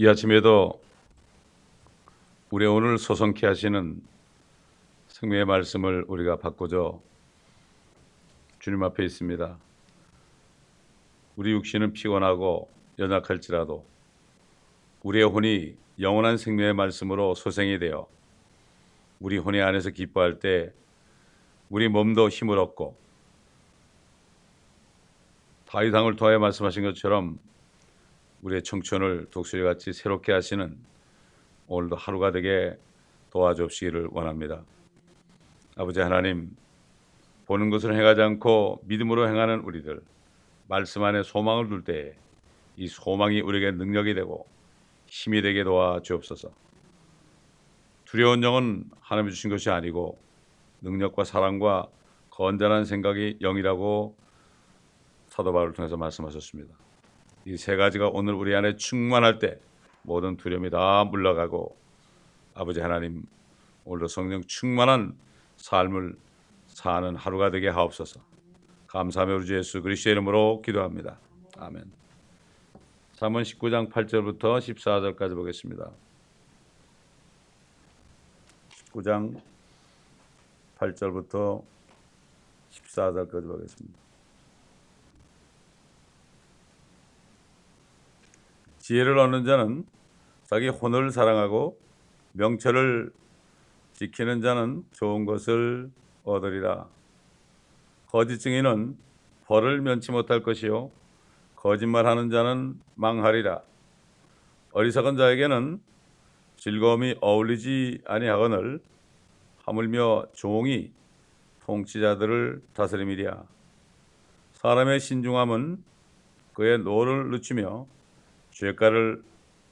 이 0.00 0.06
아침에도 0.06 0.80
우리 2.50 2.66
오늘 2.66 2.98
소성케 2.98 3.48
하시는 3.48 4.00
생명의 5.08 5.44
말씀을 5.44 6.04
우리가 6.06 6.36
바꾸죠. 6.36 7.02
주님 8.60 8.84
앞에 8.84 9.04
있습니다. 9.04 9.58
우리 11.34 11.50
육신은 11.50 11.94
피곤하고 11.94 12.70
연약할지라도 13.00 13.84
우리의 15.02 15.24
혼이 15.24 15.74
영원한 15.98 16.36
생명의 16.36 16.74
말씀으로 16.74 17.34
소생이 17.34 17.80
되어 17.80 18.06
우리 19.18 19.36
혼의 19.36 19.62
안에서 19.62 19.90
기뻐할 19.90 20.38
때 20.38 20.72
우리 21.70 21.88
몸도 21.88 22.28
힘을 22.28 22.56
얻고 22.56 22.96
다윗왕을 25.66 26.14
통하여 26.14 26.38
말씀하신 26.38 26.84
것처럼 26.84 27.40
우리의 28.42 28.62
청춘을 28.62 29.26
독수리같이 29.30 29.92
새롭게 29.92 30.32
하시는 30.32 30.76
오늘도 31.66 31.96
하루가 31.96 32.30
되게 32.30 32.76
도와주시기를 33.30 34.08
원합니다. 34.10 34.62
아버지 35.76 36.00
하나님 36.00 36.56
보는 37.46 37.70
것을 37.70 37.94
행하지 37.94 38.20
않고 38.20 38.82
믿음으로 38.84 39.28
행하는 39.28 39.60
우리들 39.60 40.00
말씀 40.66 41.02
안에 41.02 41.22
소망을 41.22 41.68
둘때이 41.68 42.88
소망이 42.88 43.40
우리에게 43.40 43.72
능력이 43.72 44.14
되고 44.14 44.46
힘이 45.06 45.42
되게 45.42 45.64
도와 45.64 46.00
주옵소서. 46.02 46.50
두려운 48.04 48.42
영은 48.42 48.84
하나님이 49.00 49.34
주신 49.34 49.50
것이 49.50 49.70
아니고 49.70 50.18
능력과 50.82 51.24
사랑과 51.24 51.88
건전한 52.30 52.84
생각이 52.84 53.38
영이라고 53.40 54.14
사도 55.28 55.52
바울을 55.52 55.72
통해서 55.72 55.96
말씀하셨습니다. 55.96 56.87
이 57.48 57.56
세 57.56 57.76
가지가 57.76 58.08
오늘 58.08 58.34
우리 58.34 58.54
안에 58.54 58.76
충만할 58.76 59.38
때 59.38 59.58
모든 60.02 60.36
두려움이 60.36 60.68
다 60.68 61.04
물러가고 61.04 61.74
아버지 62.54 62.80
하나님 62.80 63.24
오늘도 63.86 64.08
성령 64.08 64.42
충만한 64.44 65.16
삶을 65.56 66.14
사는 66.66 67.16
하루가 67.16 67.50
되게 67.50 67.68
하옵소서. 67.68 68.20
감사하며 68.88 69.36
우리 69.36 69.46
주 69.46 69.56
예수 69.56 69.80
그리스도의 69.80 70.12
이름으로 70.12 70.60
기도합니다. 70.60 71.18
아멘. 71.56 71.90
3문 73.16 73.42
19장 73.42 73.90
8절부터 73.90 74.58
14절까지 74.58 75.34
보겠습니다. 75.34 75.90
19장 78.92 79.40
8절부터 80.78 81.64
14절까지 82.70 83.48
보겠습니다. 83.48 84.07
지혜를 88.88 89.18
얻는 89.18 89.44
자는 89.44 89.84
자기 90.44 90.68
혼을 90.68 91.10
사랑하고 91.10 91.78
명철을 92.32 93.12
지키는 93.92 94.40
자는 94.40 94.82
좋은 94.92 95.26
것을 95.26 95.90
얻으리라. 96.24 96.86
거짓 98.06 98.38
증인은 98.38 98.96
벌을 99.44 99.82
면치 99.82 100.10
못할 100.10 100.42
것이요 100.42 100.90
거짓말하는 101.54 102.30
자는 102.30 102.80
망하리라. 102.94 103.60
어리석은 104.72 105.18
자에게는 105.18 105.82
즐거움이 106.56 107.16
어울리지 107.20 108.00
아니하거늘 108.06 108.80
하물며 109.66 110.28
종이 110.32 110.92
통치자들을 111.60 112.62
다스림이랴. 112.72 113.44
사람의 114.52 115.00
신중함은 115.00 115.84
그의 116.54 116.78
노를 116.78 117.30
늦추며 117.32 117.86
죄과를 118.58 119.22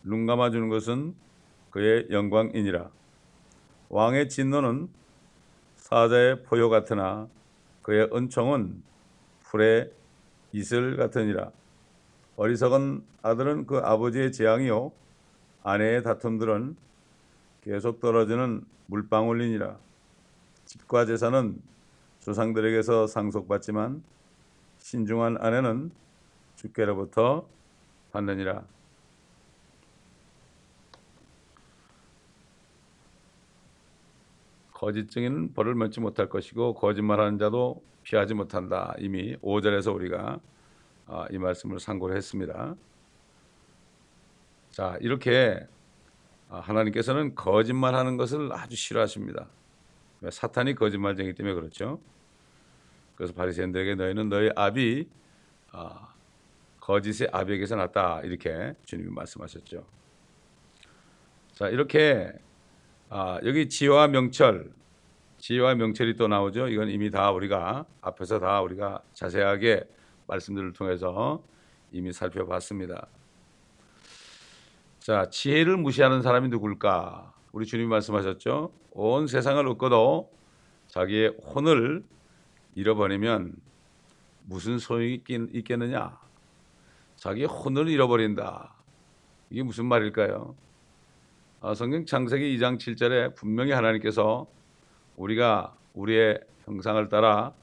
눈 0.04 0.26
감아주는 0.26 0.68
것은 0.68 1.16
그의 1.70 2.06
영광이니라. 2.08 2.88
왕의 3.88 4.28
진노는 4.28 4.88
사자의 5.74 6.44
포효 6.44 6.68
같으나 6.68 7.28
그의 7.82 8.08
은총은 8.14 8.80
풀의 9.40 9.90
이슬 10.52 10.96
같으니라. 10.96 11.50
어리석은 12.36 13.02
아들은 13.22 13.66
그 13.66 13.78
아버지의 13.78 14.30
재앙이요 14.30 14.92
아내의 15.64 16.04
다툼들은 16.04 16.76
계속 17.62 17.98
떨어지는 17.98 18.64
물방울이니라. 18.86 19.78
집과 20.64 21.06
재산은 21.06 21.60
조상들에게서 22.20 23.08
상속받지만 23.08 24.04
신중한 24.78 25.38
아내는 25.40 25.90
주께로부터 26.54 27.48
받느니라. 28.12 28.75
거짓 34.86 35.10
증인은 35.10 35.52
벌을 35.52 35.74
면치 35.74 35.98
못할 35.98 36.28
것이고 36.28 36.74
거짓말하는 36.74 37.38
자도 37.38 37.82
피하지 38.04 38.34
못한다. 38.34 38.94
이미 39.00 39.36
5절에서 39.38 39.92
우리가 39.92 40.38
아, 41.06 41.26
이 41.32 41.38
말씀을 41.38 41.80
상고를 41.80 42.16
했습니다. 42.16 42.76
자, 44.70 44.96
이렇게 45.00 45.66
아, 46.48 46.60
하나님께서는 46.60 47.34
거짓말하는 47.34 48.16
것을 48.16 48.52
아주 48.52 48.76
싫어하십니다. 48.76 49.48
사탄이 50.30 50.76
거짓말쟁이 50.76 51.34
때문에 51.34 51.56
그렇죠. 51.56 52.00
그래서 53.16 53.34
바리새인들에게 53.34 53.96
너희는 53.96 54.28
너희 54.28 54.50
압이 54.54 55.08
아, 55.72 56.14
거짓의 56.78 57.30
아비에게서 57.32 57.74
났다 57.74 58.20
이렇게 58.20 58.72
주님이 58.84 59.10
말씀하셨죠. 59.10 59.84
자 61.54 61.68
이렇게 61.70 62.32
아, 63.08 63.38
여기 63.44 63.68
지혜와 63.68 64.08
명철, 64.08 64.72
지혜와 65.38 65.76
명철이 65.76 66.16
또 66.16 66.26
나오죠. 66.26 66.68
이건 66.68 66.90
이미 66.90 67.10
다 67.10 67.30
우리가 67.30 67.86
앞에서 68.00 68.40
다 68.40 68.60
우리가 68.62 69.00
자세하게 69.12 69.84
말씀들을 70.26 70.72
통해서 70.72 71.40
이미 71.92 72.12
살펴봤습니다. 72.12 73.06
자, 74.98 75.30
지혜를 75.30 75.76
무시하는 75.76 76.20
사람이 76.20 76.48
누굴까? 76.48 77.32
우리 77.52 77.64
주님이 77.64 77.88
말씀하셨죠. 77.88 78.72
온 78.90 79.26
세상을 79.28 79.64
얻고도 79.68 80.28
자기의 80.88 81.36
혼을 81.54 82.02
잃어버리면 82.74 83.54
무슨 84.46 84.78
소용이 84.78 85.22
있겠느냐? 85.52 86.18
자기 87.14 87.44
혼을 87.44 87.88
잃어버린다. 87.88 88.74
이게 89.50 89.62
무슨 89.62 89.86
말일까요? 89.86 90.56
아, 91.68 91.74
성경 91.74 92.06
창세기 92.06 92.56
2장 92.56 92.78
7절에 92.78 93.34
분명히 93.34 93.72
하나님께서 93.72 94.46
우리가 95.16 95.74
우리의 95.94 96.38
형상을 96.64 97.08
따라 97.08 97.54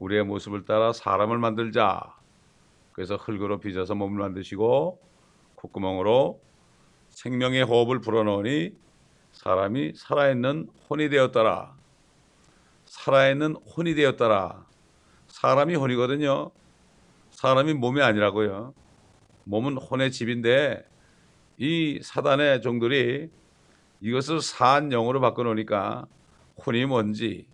우리의 0.00 0.24
모습을 0.24 0.64
따라 0.64 0.92
사람을 0.92 1.38
만들자. 1.38 2.16
그래서 2.90 3.14
흙으로 3.14 3.60
빚어서 3.60 3.94
몸을 3.94 4.18
만드시고 4.18 5.00
콧구멍으로 5.54 6.40
생명의 7.10 7.62
호흡을 7.62 8.00
불어넣으니 8.00 8.72
사람이 9.30 9.92
살아있는 9.94 10.68
혼이 10.90 11.08
되었더라. 11.08 11.76
살아있는 12.86 13.54
혼이 13.54 13.94
되었더라. 13.94 14.66
사람이 15.28 15.76
혼이거든요. 15.76 16.50
사람이 17.30 17.74
몸이 17.74 18.02
아니라고요. 18.02 18.74
몸은 19.44 19.76
혼의 19.76 20.10
집인데 20.10 20.84
이 21.58 21.98
사단의 22.02 22.62
종들이 22.62 23.30
이것을 24.00 24.40
사한 24.40 24.90
영으로 24.90 25.20
바꿔놓으니까 25.20 26.06
혼이 26.64 26.86
뭔지 26.86 27.46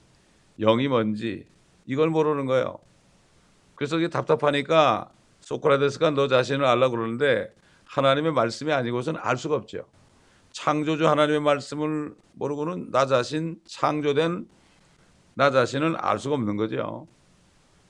영이 0.60 0.88
뭔지 0.88 1.46
이걸 1.86 2.10
모르는 2.10 2.46
거예요. 2.46 2.78
그래서 3.74 3.98
이게 3.98 4.08
답답하니까 4.08 5.10
소크라테스가 5.40 6.10
너 6.10 6.28
자신을 6.28 6.64
알라 6.64 6.90
그러는데 6.90 7.52
하나님의 7.86 8.32
말씀이 8.32 8.72
아니고서는 8.72 9.20
알 9.22 9.36
수가 9.36 9.56
없죠. 9.56 9.86
창조주 10.52 11.08
하나님의 11.08 11.40
말씀을 11.40 12.14
모르고는 12.34 12.90
나 12.90 13.06
자신 13.06 13.60
창조된 13.66 14.46
나 15.34 15.50
자신을 15.50 15.96
알 15.96 16.18
수가 16.18 16.36
없는 16.36 16.56
거죠. 16.56 17.06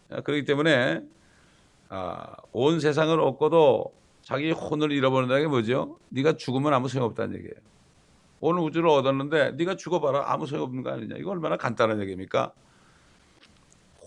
그렇기 0.09 0.45
때문에 0.45 1.03
아, 1.91 2.37
온 2.53 2.81
세상을 2.81 3.19
얻고도 3.21 3.93
자기 4.25 4.51
혼을 4.53 4.91
잃어버린다는 4.91 5.43
게 5.43 5.49
뭐죠? 5.49 5.99
네가 6.09 6.37
죽으면 6.37 6.73
아무 6.73 6.89
소용없다는 6.89 7.37
얘기예요. 7.37 7.55
온 8.41 8.59
우주를 8.59 8.89
얻었는데 8.89 9.53
네가 9.53 9.77
죽어봐라 9.77 10.33
아무 10.33 10.47
소용없는 10.47 10.83
거 10.83 10.91
아니냐. 10.91 11.17
이거 11.19 11.31
얼마나 11.31 11.57
간단한 11.59 12.01
얘기입니까? 12.01 12.53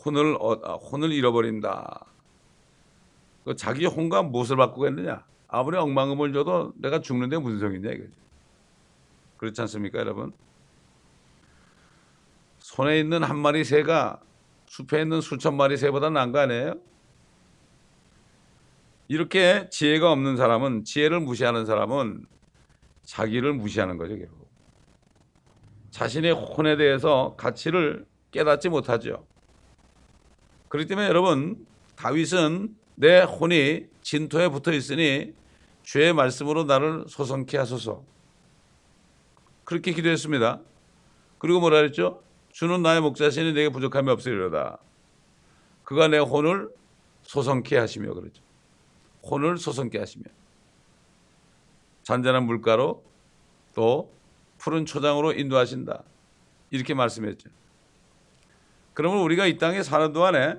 혼을 0.04 0.36
아, 0.64 0.74
혼을 0.74 1.12
잃어버린다. 1.12 2.06
그 3.46 3.56
자기 3.56 3.86
혼과 3.86 4.24
무엇을 4.24 4.58
바꾸겠느냐? 4.58 5.24
아무리 5.48 5.78
억만금을 5.78 6.34
줘도 6.34 6.74
내가 6.78 7.00
죽는데 7.00 7.38
무슨 7.38 7.60
소용이냐 7.60 7.92
이거죠. 7.92 8.12
그렇지 9.38 9.62
않습니까, 9.62 10.00
여러분? 10.00 10.34
손에 12.60 13.00
있는 13.00 13.24
한 13.24 13.38
마리 13.38 13.64
새가 13.64 14.20
숲에 14.66 15.04
있는 15.04 15.22
수천 15.22 15.56
마리 15.56 15.78
새보다 15.78 16.10
나은 16.10 16.32
거 16.32 16.40
아니에요? 16.40 16.74
이렇게 19.08 19.70
지혜가 19.70 20.12
없는 20.12 20.36
사람은 20.36 20.84
지혜를 20.84 21.20
무시하는 21.22 21.66
사람은 21.66 22.26
자기를 23.04 23.54
무시하는 23.54 23.98
거죠. 23.98 24.18
결국. 24.18 24.48
자신의 25.92 26.34
혼에 26.34 26.76
대해서 26.76 27.36
가치를 27.38 28.06
깨닫지 28.32 28.70
못하죠. 28.70 29.26
그렇기 30.68 30.90
때문에 30.90 31.08
여러분 31.08 31.66
다윗은 31.96 32.76
내 32.96 33.22
혼이 33.22 33.86
진토에 34.02 34.50
붙어 34.50 34.74
있으니 34.74 35.34
주의 35.84 36.12
말씀으로 36.14 36.66
나를 36.66 37.06
소성케 37.08 37.58
하소서. 37.58 38.04
그렇게 39.64 39.94
기도했습니다. 39.94 40.62
그리고 41.38 41.60
뭐라 41.60 41.78
그랬죠? 41.78 42.22
주는 42.52 42.82
나의 42.82 43.02
목자시니 43.02 43.54
내게 43.54 43.70
부족함이 43.70 44.10
없으리로다. 44.10 44.80
그가 45.84 46.08
내 46.08 46.18
혼을 46.18 46.70
소성케 47.22 47.78
하시며 47.78 48.14
그러죠. 48.14 48.47
혼을 49.24 49.58
소성케 49.58 49.98
하시며 50.00 50.26
잔잔한 52.04 52.46
물가로 52.46 53.04
또 53.76 54.12
푸른 54.58 54.86
초장으로 54.86 55.34
인도하신다. 55.34 56.04
이렇게 56.72 56.94
말씀했죠. 56.94 57.50
그러면 58.94 59.20
우리가 59.20 59.46
이 59.46 59.58
땅에 59.58 59.84
사는 59.84 60.12
동안에 60.14 60.56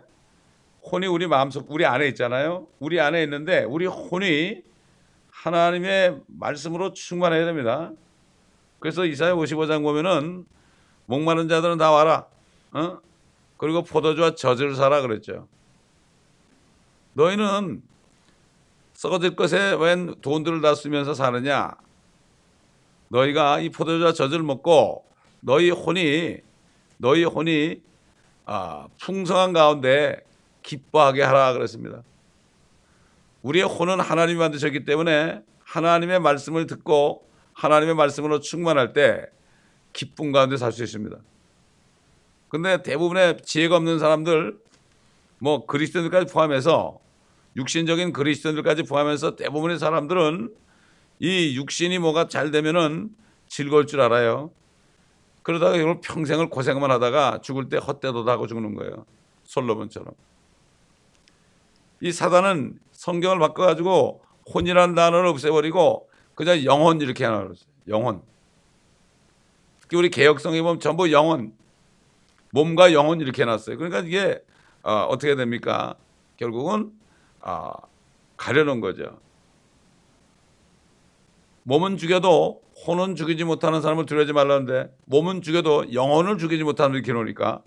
혼이 0.91 1.07
우리 1.07 1.27
마음속 1.27 1.71
우리 1.71 1.85
안에 1.85 2.07
있잖아요. 2.09 2.67
우리 2.79 3.01
안에 3.01 3.23
있는데 3.25 3.65
우리 3.65 3.87
혼이 3.87 4.63
하나님의 5.31 6.21
말씀으로 6.27 6.93
충만해야 6.93 7.45
됩니다. 7.47 7.93
그래서 8.79 9.05
이사야 9.05 9.35
55장 9.35 9.83
보면은 9.83 10.47
목마른 11.07 11.49
자들은 11.49 11.79
다 11.79 11.91
와라. 11.91 12.27
어? 12.73 12.99
그리고 13.57 13.83
포도주와 13.83 14.35
젖을 14.35 14.75
사라 14.75 15.01
그랬죠. 15.01 15.49
너희는 17.15 17.83
썩어질 18.99 19.37
것에 19.37 19.77
웬 19.79 20.21
돈들을 20.23 20.61
다 20.61 20.75
쓰면서 20.75 21.15
사느냐? 21.15 21.77
너희가 23.11 23.61
이 23.61 23.69
포도주와 23.69 24.13
젖을 24.13 24.43
먹고 24.43 25.05
너희 25.39 25.71
혼이 25.71 26.39
너희 26.97 27.23
혼이 27.23 27.81
아, 28.45 28.89
풍성한 29.01 29.53
가운데 29.53 30.17
기뻐하게 30.65 31.23
하라 31.23 31.53
그랬습니다. 31.53 32.03
우리의 33.43 33.67
혼은 33.67 34.01
하나님이 34.01 34.37
만드셨기 34.37 34.85
때문에 34.85 35.43
하나님의 35.63 36.19
말씀을 36.19 36.67
듣고 36.67 37.25
하나님의 37.53 37.95
말씀으로 37.95 38.41
충만할 38.41 38.95
때 38.95 39.27
기쁨 39.93 40.33
가운데 40.33 40.57
살 40.57 40.73
수 40.73 40.83
있습니다. 40.83 41.17
근데 42.49 42.83
대부분의 42.83 43.43
지혜가 43.45 43.77
없는 43.77 44.01
사람들 44.01 44.59
뭐 45.39 45.67
그리스도인들까지 45.67 46.33
포함해서 46.33 46.99
육신적인 47.59 48.13
그리스도인들까지 48.13 48.85
포함해서 48.85 49.35
대부분의 49.35 49.79
사람들은 49.79 50.55
이 51.19 51.57
육신이 51.57 51.99
뭐가 51.99 52.29
잘 52.29 52.53
되면은 52.53 53.11
즐거울 53.49 53.87
줄 53.87 54.01
알아요. 54.01 54.53
그러다가 55.43 55.73
결국 55.77 56.01
평생을 56.03 56.51
고생만 56.51 56.91
하다가 56.93 57.41
죽을 57.43 57.69
때 57.69 57.77
헛되도 57.79 58.25
하고 58.31 58.47
죽는 58.47 58.77
거예요. 58.77 59.05
솔로몬처럼. 59.45 60.15
이 62.01 62.13
사단은 62.13 62.79
성경을 62.93 63.41
바꿔가지고 63.41 64.23
혼이라는 64.55 64.95
단어를 64.95 65.27
없애버리고 65.27 66.09
그냥 66.37 66.65
영혼 66.65 67.01
이렇게 67.01 67.25
하나 67.25 67.39
그랬어요. 67.39 67.67
영혼. 67.89 68.23
특히 69.81 69.97
우리 69.97 70.11
개혁성에 70.11 70.63
보면 70.63 70.79
전부 70.79 71.11
영혼, 71.11 71.53
몸과 72.53 72.93
영혼 72.93 73.21
이렇게 73.21 73.43
해놨어요. 73.43 73.79
그러니까 73.79 74.01
이게 74.01 74.41
어, 74.83 75.09
떻게 75.19 75.35
됩니까? 75.35 75.97
결국은 76.37 76.93
어, 77.41 77.73
가려놓은 78.37 78.81
거죠. 78.81 79.19
몸은 81.65 81.97
죽여도 81.99 82.63
혼은 82.87 83.17
죽이지 83.17 83.45
못하는 83.45 83.83
사람을 83.83 84.07
두려워하지 84.07 84.33
말라는데 84.33 84.95
몸은 85.05 85.43
죽여도 85.43 85.93
영혼을 85.93 86.39
죽이지 86.39 86.65
못하는 86.65 86.95
이렇게 86.95 87.13
놓으니까 87.13 87.63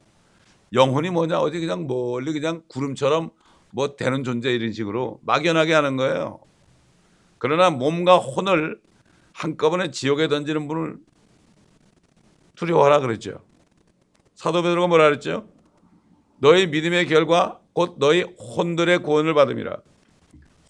영혼이 0.73 1.09
뭐냐 1.09 1.39
어디 1.39 1.59
그냥 1.59 1.85
멀리 1.85 2.33
그냥 2.33 2.63
구름처럼 2.67 3.29
뭐 3.71 3.95
되는 3.95 4.23
존재 4.23 4.51
이런 4.51 4.71
식으로 4.71 5.19
막연하게 5.23 5.73
하는 5.73 5.97
거예요. 5.97 6.39
그러나 7.37 7.69
몸과 7.69 8.17
혼을 8.17 8.79
한꺼번에 9.33 9.91
지옥에 9.91 10.27
던지는 10.27 10.67
분을 10.67 10.97
두려워하라 12.55 12.99
그랬죠. 12.99 13.39
사도 14.35 14.61
베드로가 14.61 14.87
뭐라 14.87 15.05
그랬죠? 15.05 15.47
너희 16.41 16.65
믿음의 16.65 17.05
결과 17.05 17.59
곧 17.73 17.97
너희 17.99 18.23
혼들의 18.23 18.99
구원을 18.99 19.35
받음이라. 19.35 19.77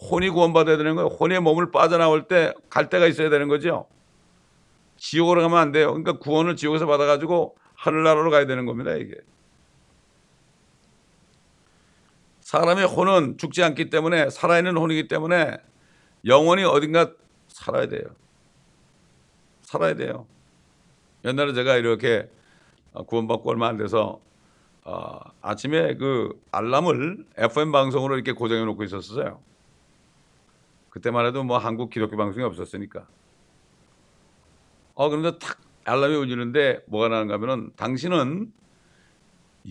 혼이 0.02 0.30
구원받아야 0.30 0.76
되는 0.76 0.96
거예요. 0.96 1.08
혼의 1.08 1.40
몸을 1.40 1.72
빠져나올 1.72 2.28
때갈 2.28 2.90
때가 2.90 3.08
있어야 3.08 3.30
되는 3.30 3.48
거죠. 3.48 3.88
지옥으로 4.98 5.42
가면 5.42 5.58
안 5.58 5.72
돼요. 5.72 5.88
그러니까 5.88 6.18
구원을 6.18 6.58
지옥에서 6.58 6.88
받아가지고 6.88 7.56
하늘나라로 7.76 8.30
가야 8.32 8.46
되는 8.46 8.66
겁니다. 8.66 8.92
이게. 8.96 9.16
사람의 12.42 12.86
혼은 12.86 13.38
죽지 13.38 13.64
않기 13.64 13.90
때문에 13.90 14.30
살아있는 14.30 14.76
혼이기 14.76 15.08
때문에 15.08 15.58
영혼이 16.26 16.66
어딘가 16.66 17.14
살아야 17.48 17.88
돼요. 17.88 18.04
살아야 19.62 19.96
돼요. 19.96 20.28
옛날에 21.24 21.54
제가 21.54 21.78
이렇게 21.78 22.30
구원받고 23.08 23.50
얼마 23.50 23.70
안 23.70 23.78
돼서 23.78 24.20
어, 24.84 25.20
아침에 25.42 25.96
그 25.96 26.42
알람을 26.52 27.26
FM 27.38 27.72
방송으로 27.72 28.16
이렇게 28.16 28.32
고정해 28.32 28.66
놓고 28.66 28.84
있었어요. 28.84 29.40
그때만 30.90 31.26
해도 31.26 31.44
뭐 31.44 31.58
한국 31.58 31.90
기독교 31.90 32.18
방송이 32.18 32.44
없었으니까. 32.46 33.08
어 34.94 35.10
그런데 35.10 35.38
탁 35.40 35.60
알람이 35.86 36.16
울리는데 36.16 36.84
뭐가 36.88 37.08
나는가 37.08 37.36
하면은 37.36 37.72
당신은 37.76 38.52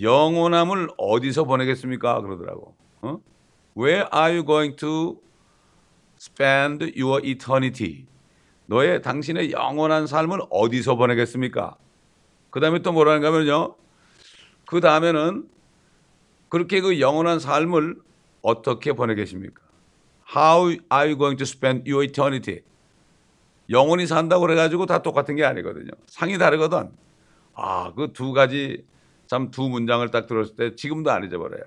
영원함을 0.00 0.88
어디서 0.96 1.44
보내겠습니까? 1.44 2.20
그러더라고. 2.22 2.74
어? 3.02 3.18
Where 3.76 4.08
are 4.14 4.36
you 4.36 4.44
going 4.44 4.76
to 4.76 5.20
spend 6.18 6.92
your 7.00 7.24
eternity? 7.26 8.06
너의 8.66 9.02
당신의 9.02 9.52
영원한 9.52 10.06
삶을 10.06 10.40
어디서 10.48 10.94
보내겠습니까? 10.96 11.76
그 12.50 12.60
다음에 12.60 12.80
또 12.80 12.92
뭐라는가 12.92 13.28
하면요. 13.28 13.74
그 14.70 14.80
다음에는 14.80 15.48
그렇게 16.48 16.80
그 16.80 17.00
영원한 17.00 17.40
삶을 17.40 17.96
어떻게 18.40 18.92
보내겠습니까? 18.92 19.60
How 20.36 20.68
are 20.92 21.10
you 21.10 21.18
going 21.18 21.36
to 21.38 21.42
spend 21.42 21.90
your 21.90 22.04
eternity? 22.08 22.60
영원히 23.68 24.06
산다고 24.06 24.42
그래가지고 24.42 24.86
다 24.86 25.02
똑같은 25.02 25.34
게 25.34 25.44
아니거든요. 25.44 25.90
상이 26.06 26.38
다르거든. 26.38 26.92
아, 27.54 27.92
그 27.94 28.12
두 28.12 28.32
가지 28.32 28.84
참 29.26 29.50
두 29.50 29.68
문장을 29.68 30.08
딱 30.12 30.28
들었을 30.28 30.54
때 30.54 30.76
지금도 30.76 31.10
안 31.10 31.24
잊어버려요. 31.24 31.64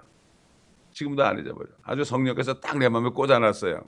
지금도 0.93 1.25
안 1.25 1.39
잊어버려. 1.39 1.67
아주 1.83 2.05
성령께서 2.05 2.61
딱 2.61 2.77
내 2.77 2.87
마음에 2.87 3.09
꽂아놨어요. 3.09 3.83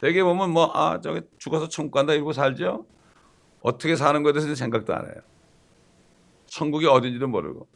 되게 0.00 0.22
보면 0.24 0.50
뭐, 0.50 0.70
아, 0.74 0.98
저기 1.02 1.20
죽어서 1.38 1.68
천국 1.68 1.92
간다 1.92 2.14
이러고 2.14 2.32
살죠? 2.32 2.86
어떻게 3.60 3.96
사는 3.96 4.22
것에 4.22 4.40
대해서 4.40 4.54
생각도 4.54 4.94
안 4.94 5.04
해요. 5.04 5.20
천국이 6.46 6.86
어딘지도 6.86 7.28
모르고. 7.28 7.68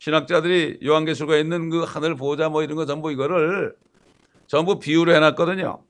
신학자들이 0.00 0.80
요한계시록에 0.82 1.40
있는 1.40 1.68
그 1.68 1.82
하늘 1.82 2.14
보호자 2.14 2.48
뭐 2.48 2.62
이런 2.62 2.74
거 2.74 2.86
전부 2.86 3.12
이거를 3.12 3.76
전부 4.46 4.78
비유로 4.78 5.14
해놨거든요. 5.14 5.82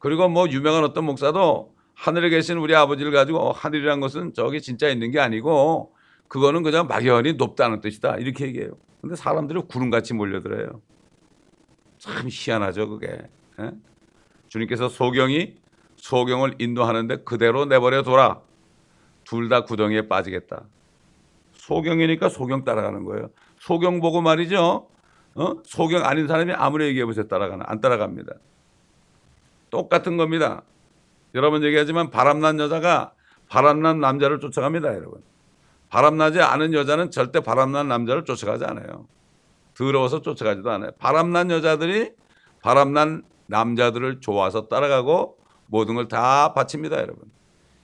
그리고 0.00 0.28
뭐 0.28 0.48
유명한 0.50 0.82
어떤 0.82 1.04
목사도 1.04 1.72
하늘에 1.94 2.30
계신 2.30 2.58
우리 2.58 2.74
아버지를 2.74 3.12
가지고 3.12 3.38
어, 3.38 3.52
하늘이란 3.52 4.00
것은 4.00 4.34
저기 4.34 4.60
진짜 4.60 4.88
있는 4.88 5.12
게 5.12 5.20
아니고 5.20 5.94
그거는 6.26 6.64
그냥 6.64 6.88
막연히 6.88 7.34
높다는 7.34 7.80
뜻이다 7.80 8.16
이렇게 8.16 8.46
얘기해요. 8.46 8.72
근데 9.00 9.14
사람들이 9.14 9.62
구름같이 9.68 10.12
몰려들어요. 10.12 10.82
참 11.98 12.26
희한하죠 12.28 12.88
그게. 12.88 13.06
에? 13.06 13.28
예? 13.60 13.70
주님께서 14.48 14.88
소경이 14.88 15.54
소경을 15.94 16.56
인도하는데 16.58 17.22
그대로 17.22 17.66
내버려 17.66 18.02
둬라. 18.02 18.40
둘 19.22 19.48
다 19.48 19.62
구덩이에 19.62 20.08
빠지겠다. 20.08 20.64
소경이니까 21.66 22.28
소경 22.28 22.62
따라가는 22.64 23.04
거예요. 23.04 23.30
소경 23.58 24.00
보고 24.00 24.20
말이죠. 24.20 24.86
어? 25.34 25.52
소경 25.64 26.04
아닌 26.04 26.28
사람이 26.28 26.52
아무리 26.52 26.86
얘기해 26.86 27.04
보세요. 27.04 27.26
따라가나 27.26 27.64
안 27.66 27.80
따라갑니다. 27.80 28.34
똑같은 29.70 30.16
겁니다. 30.16 30.62
여러분 31.34 31.64
얘기하지만 31.64 32.10
바람난 32.10 32.60
여자가 32.60 33.12
바람난 33.48 34.00
남자를 34.00 34.38
쫓아갑니다, 34.38 34.94
여러분. 34.94 35.20
바람나지 35.88 36.40
않은 36.40 36.72
여자는 36.72 37.10
절대 37.10 37.40
바람난 37.40 37.88
남자를 37.88 38.24
쫓아가지 38.24 38.64
않아요. 38.64 39.06
더러워서 39.74 40.22
쫓아가지도 40.22 40.70
않아요. 40.70 40.90
바람난 40.98 41.50
여자들이 41.50 42.12
바람난 42.62 43.22
남자들을 43.48 44.20
좋아서 44.20 44.68
따라가고 44.68 45.36
모든 45.66 45.96
걸 45.96 46.06
다 46.08 46.54
바칩니다, 46.54 46.96
여러분. 46.98 47.24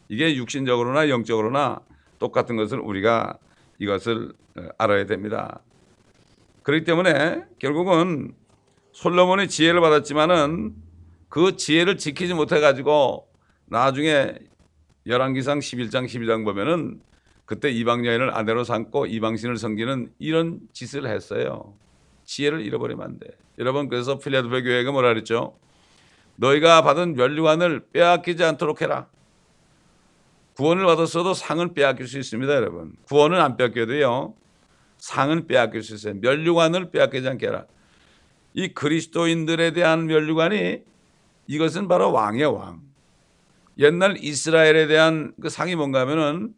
이게 0.09 0.37
육신적으로나 0.37 1.09
영적으로나 1.09 1.81
똑같은 2.21 2.57
것을 2.57 2.79
우리가 2.79 3.39
이것을 3.83 4.33
어, 4.57 4.69
알아야 4.79 5.07
됩니다. 5.07 5.61
그렇기 6.62 6.85
때문에 6.85 7.45
결국은 7.59 8.33
솔로몬이 8.93 9.49
지혜를 9.49 9.81
받았지만은 9.81 10.75
그 11.29 11.57
지혜를 11.57 11.97
지키지 11.97 12.35
못해 12.35 12.61
가지고 12.61 13.29
나중에 13.67 14.35
열왕기상 15.07 15.59
11장 15.59 16.05
12장 16.05 16.45
보면은 16.45 17.01
그때 17.45 17.71
이방 17.71 18.07
여인을 18.07 18.37
아내로 18.37 18.62
삼고 18.62 19.07
이방신을 19.07 19.57
섬기는 19.57 20.12
이런 20.19 20.61
짓을 20.73 21.09
했어요. 21.09 21.75
지혜를 22.25 22.61
잃어버리면 22.61 23.05
안 23.05 23.19
돼. 23.19 23.27
여러분 23.59 23.89
그래서 23.89 24.19
필라델피아 24.19 24.62
교회가 24.62 24.93
뭐라 24.93 25.09
그랬죠? 25.09 25.59
너희가 26.37 26.83
받은 26.83 27.15
면류관을 27.15 27.87
빼앗기지 27.93 28.45
않도록 28.45 28.81
해라. 28.81 29.09
구원을 30.56 30.85
받았어도 30.85 31.35
상은 31.35 31.75
빼앗길 31.75 32.06
수 32.06 32.18
있습니다, 32.18 32.52
여러분. 32.54 32.92
구원은 33.06 33.40
안 33.40 33.56
빼앗겨도요. 33.56 34.35
상은 34.99 35.47
빼앗길 35.47 35.82
수 35.82 35.94
있어요. 35.94 36.14
면류관을 36.21 36.90
빼앗기지 36.90 37.28
않게 37.28 37.47
해라. 37.47 37.64
이 38.54 38.68
그리스도인들에 38.68 39.73
대한 39.73 40.06
면류관이 40.06 40.80
이것은 41.47 41.88
바로 41.88 42.12
왕의 42.12 42.44
왕. 42.44 42.80
옛날 43.78 44.16
이스라엘에 44.18 44.87
대한 44.87 45.32
그 45.40 45.49
상이 45.49 45.75
뭔가 45.75 46.00
하면은 46.00 46.54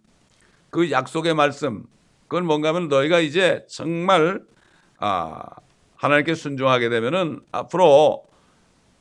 그 0.71 0.91
약속의 0.91 1.35
말씀 1.35 1.85
그건 2.27 2.47
뭔가 2.47 2.71
하면 2.71 2.89
너희가 2.89 3.21
이제 3.21 3.65
정말 3.69 4.43
아 4.99 5.45
하나님께 5.95 6.35
순종하게 6.35 6.89
되면은 6.89 7.41
앞으로 7.53 8.25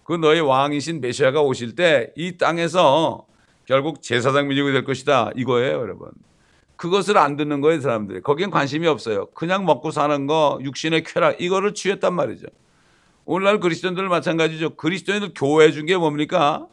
그 0.03 0.13
너희 0.13 0.39
왕이신 0.39 1.01
메시아가 1.01 1.41
오실 1.41 1.75
때 1.75 2.11
이 2.15 2.37
땅에서 2.37 3.25
결국 3.65 4.01
제사장 4.01 4.47
민족이 4.47 4.71
될 4.71 4.83
것이다 4.83 5.31
이거예요 5.35 5.79
여러분 5.79 6.09
그것을 6.75 7.17
안 7.17 7.35
듣는 7.35 7.61
거예요 7.61 7.79
사람들이 7.81 8.21
거기엔 8.21 8.49
관심이 8.51 8.87
없어요 8.87 9.27
그냥 9.27 9.65
먹고 9.65 9.91
사는 9.91 10.27
거 10.27 10.59
육신의 10.61 11.03
쾌락 11.03 11.41
이거를 11.41 11.73
취했단 11.73 12.13
말이죠 12.13 12.47
오늘날 13.25 13.59
그리스도인들 13.59 14.07
마찬가지죠 14.09 14.71
그리스도인들 14.75 15.31
교회 15.35 15.71
준 15.71 15.85
게 15.85 15.95
뭡니까 15.97 16.67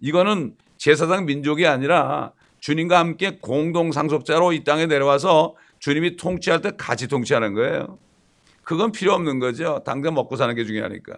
이거는 0.00 0.56
제사장 0.76 1.26
민족이 1.26 1.66
아니라 1.66 2.32
주님과 2.60 2.98
함께 2.98 3.38
공동 3.40 3.92
상속자로 3.92 4.52
이 4.52 4.64
땅에 4.64 4.86
내려와서 4.86 5.54
주님이 5.78 6.16
통치할 6.16 6.60
때 6.60 6.72
같이 6.76 7.08
통치하는 7.08 7.54
거예요. 7.54 7.98
그건 8.62 8.92
필요 8.92 9.12
없는 9.14 9.38
거죠. 9.38 9.82
당장 9.84 10.14
먹고 10.14 10.36
사는 10.36 10.54
게 10.54 10.64
중요하니까. 10.64 11.14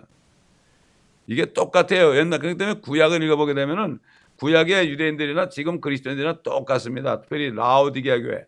이게 1.27 1.53
똑같아요. 1.53 2.17
옛날 2.17 2.39
그렇기 2.39 2.59
때문에 2.59 2.81
구약을 2.81 3.23
읽어보게 3.23 3.55
되면은 3.55 3.99
구약의 4.43 4.91
유대인들이나 4.91 5.51
지금 5.51 5.81
그리스도인들이나 5.81 6.43
똑같습니다. 6.43 7.21
특별히 7.21 7.55
라오디게아 7.55 8.19
교회. 8.19 8.45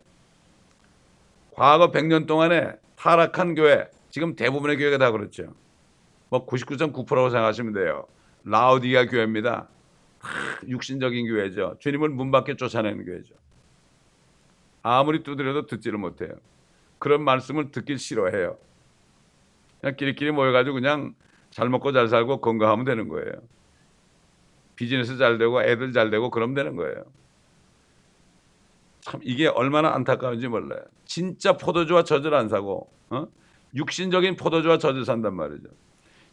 과거 1.53 1.89
100년 1.89 2.27
동안에 2.27 2.73
타락한 2.97 3.55
교회, 3.55 3.87
지금 4.09 4.35
대부분의 4.35 4.75
교회가 4.75 4.97
다 4.97 5.11
그렇죠. 5.11 5.53
뭐 6.27 6.45
99.9%라고 6.45 7.29
생각하시면 7.29 7.71
돼요. 7.71 8.07
라오디게아 8.43 9.05
교회입니다. 9.05 9.69
육신적인 10.67 11.27
교회죠. 11.27 11.77
주님을 11.79 12.09
문 12.09 12.29
밖에 12.29 12.57
쫓아내는 12.57 13.05
교회죠. 13.05 13.33
아무리 14.81 15.23
두드려도 15.23 15.67
듣지를 15.67 15.97
못해요. 15.97 16.33
그런 16.99 17.23
말씀을 17.23 17.71
듣길 17.71 17.99
싫어해요. 17.99 18.57
그냥 19.79 19.95
끼리끼리 19.95 20.31
모여가지고 20.31 20.73
그냥 20.73 21.15
잘 21.51 21.69
먹고 21.69 21.93
잘 21.93 22.09
살고 22.09 22.41
건강하면 22.41 22.83
되는 22.83 23.07
거예요. 23.07 23.31
비즈니스 24.75 25.17
잘 25.17 25.37
되고 25.37 25.61
애들 25.61 25.93
잘 25.93 26.09
되고 26.09 26.29
그러면 26.29 26.55
되는 26.55 26.75
거예요. 26.75 27.03
참 29.01 29.19
이게 29.23 29.47
얼마나 29.47 29.93
안타까운지 29.93 30.47
몰라요. 30.47 30.81
진짜 31.05 31.53
포도주와 31.53 32.03
젖을 32.03 32.33
안 32.33 32.49
사고 32.49 32.89
어? 33.09 33.27
육신적인 33.75 34.35
포도주와 34.35 34.77
젖을 34.77 35.05
산단 35.05 35.35
말이죠. 35.35 35.69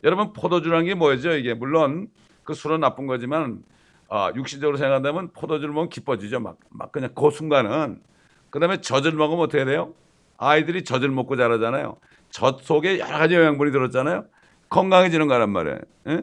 여러분 0.05 0.33
포도주라는 0.33 0.87
게 0.87 0.95
뭐죠? 0.95 1.33
이게 1.33 1.55
물론 1.55 2.09
그 2.45 2.55
술은 2.55 2.81
나쁜 2.81 3.07
거지만 3.07 3.63
아, 4.09 4.31
육신적으로 4.35 4.77
생각한다면 4.77 5.31
포도주를 5.33 5.73
먹으면 5.73 5.89
기뻐지죠. 5.89 6.39
막, 6.41 6.59
막 6.69 6.93
그냥 6.93 7.11
그 7.15 7.31
순간은. 7.31 8.03
그 8.51 8.61
다음에 8.61 8.83
젖을 8.83 9.13
먹으면 9.13 9.45
어떻게 9.45 9.65
돼요? 9.65 9.95
아이들이 10.37 10.85
젖을 10.85 11.09
먹고 11.09 11.37
자라잖아요. 11.37 11.97
젖 12.29 12.61
속에 12.61 12.99
여러 12.99 13.19
가지 13.19 13.35
영양분이 13.35 13.73
들었잖아요. 13.73 14.27
건강해지는 14.69 15.29
거란 15.29 15.51
말이에요. 15.51 15.79
에? 16.09 16.23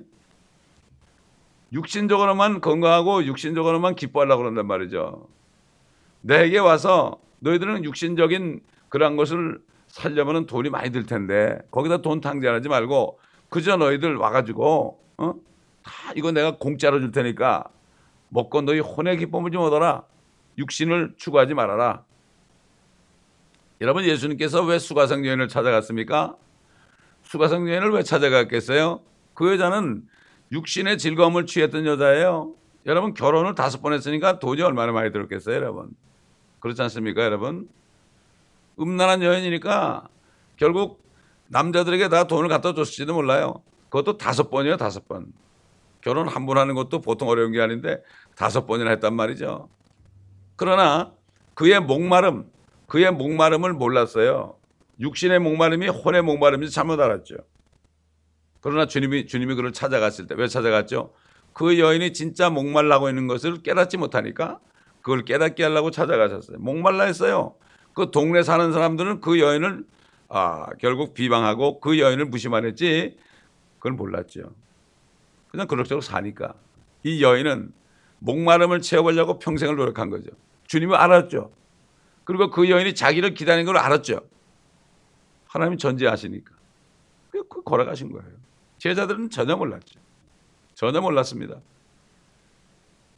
육신적으로만 1.73 2.61
건강하고 2.61 3.25
육신적으로만 3.25 3.95
기뻐하려고 3.95 4.41
그런단 4.41 4.67
말이죠. 4.67 5.27
내게 6.21 6.57
와서 6.57 7.19
너희들은 7.39 7.83
육신적인 7.83 8.61
그런 8.89 9.15
것을 9.15 9.61
살려면 9.87 10.45
돈이 10.45 10.69
많이 10.69 10.91
들 10.91 11.05
텐데 11.05 11.57
거기다 11.71 12.01
돈 12.01 12.21
탕진하지 12.21 12.69
말고 12.69 13.19
그저 13.49 13.77
너희들 13.77 14.15
와가지고 14.15 14.99
어? 15.17 15.33
다 15.83 15.93
이거 16.15 16.31
내가 16.31 16.57
공짜로 16.57 16.99
줄 16.99 17.11
테니까 17.11 17.65
먹고 18.29 18.61
너희 18.61 18.79
혼의 18.79 19.17
기쁨을 19.17 19.51
좀 19.51 19.63
얻어라. 19.63 20.03
육신을 20.57 21.13
추구하지 21.17 21.53
말아라. 21.53 22.03
여러분 23.81 24.03
예수님께서 24.03 24.63
왜 24.63 24.77
수가성 24.77 25.25
여인을 25.25 25.47
찾아갔습니까? 25.47 26.35
수가성 27.23 27.69
여인을 27.69 27.91
왜 27.91 28.03
찾아갔겠어요? 28.03 29.01
그 29.33 29.53
여자는 29.53 30.03
육신의 30.51 30.97
즐거움을 30.97 31.45
취했던 31.45 31.85
여자예요. 31.85 32.53
여러분 32.85 33.13
결혼을 33.13 33.55
다섯 33.55 33.81
번 33.81 33.93
했으니까 33.93 34.39
돈이 34.39 34.61
얼마나 34.61 34.91
많이 34.91 35.11
들었겠어요, 35.11 35.55
여러분? 35.55 35.89
그렇지 36.59 36.81
않습니까, 36.83 37.23
여러분? 37.23 37.69
음란한 38.79 39.21
여인이니까 39.21 40.07
결국 40.57 41.03
남자들에게 41.47 42.09
다 42.09 42.25
돈을 42.25 42.49
갖다 42.49 42.73
줬을지도 42.73 43.13
몰라요. 43.13 43.61
그것도 43.89 44.17
다섯 44.17 44.49
번이에요, 44.49 44.77
다섯 44.77 45.07
번. 45.07 45.27
결혼 46.01 46.27
한 46.27 46.45
번 46.45 46.57
하는 46.57 46.75
것도 46.75 47.01
보통 47.01 47.27
어려운 47.27 47.51
게 47.51 47.59
아닌데 47.61 48.01
다섯 48.35 48.65
번이나 48.65 48.91
했단 48.91 49.13
말이죠. 49.13 49.67
그러나 50.55 51.11
그의 51.55 51.79
목마름, 51.81 52.49
그의 52.87 53.11
목마름을 53.11 53.73
몰랐어요. 53.73 54.55
육신의 54.99 55.39
목마름이 55.39 55.87
혼의 55.89 56.21
목마름인지 56.21 56.73
잘못 56.73 56.99
알았죠. 56.99 57.35
그러나 58.61 58.85
주님이 58.87 59.25
주님이 59.27 59.55
그를 59.55 59.71
찾아갔을 59.71 60.27
때 60.27 60.35
왜 60.35 60.47
찾아갔죠? 60.47 61.13
그 61.53 61.79
여인이 61.79 62.13
진짜 62.13 62.49
목말라고 62.49 63.09
있는 63.09 63.27
것을 63.27 63.61
깨닫지 63.63 63.97
못하니까 63.97 64.59
그걸 65.01 65.23
깨닫게 65.23 65.63
하려고 65.63 65.91
찾아가셨어요. 65.91 66.57
목말라 66.59 67.05
했어요. 67.05 67.55
그 67.93 68.11
동네 68.11 68.43
사는 68.43 68.71
사람들은 68.71 69.21
그 69.21 69.39
여인을 69.39 69.83
아, 70.29 70.67
결국 70.79 71.13
비방하고 71.13 71.79
그 71.79 71.99
여인을 71.99 72.25
무시만 72.25 72.65
했지 72.65 73.17
그걸 73.77 73.93
몰랐죠. 73.93 74.53
그냥 75.49 75.67
그럭저럭 75.67 76.03
사니까. 76.03 76.53
이 77.03 77.23
여인은 77.23 77.73
목마름을 78.19 78.81
채워보려고 78.81 79.39
평생을 79.39 79.75
노력한 79.75 80.09
거죠. 80.09 80.29
주님은 80.67 80.95
알았죠. 80.95 81.51
그리고 82.25 82.51
그 82.51 82.69
여인이 82.69 82.93
자기를 82.93 83.33
기다리는 83.33 83.65
걸 83.65 83.77
알았죠. 83.77 84.19
하나님이 85.47 85.77
전제하시니까. 85.77 86.53
그 87.31 87.63
걸어가신 87.63 88.11
거예요. 88.11 88.29
제자들은 88.79 89.29
전혀 89.29 89.55
몰랐죠. 89.55 89.99
전혀 90.73 90.99
몰랐습니다. 91.01 91.59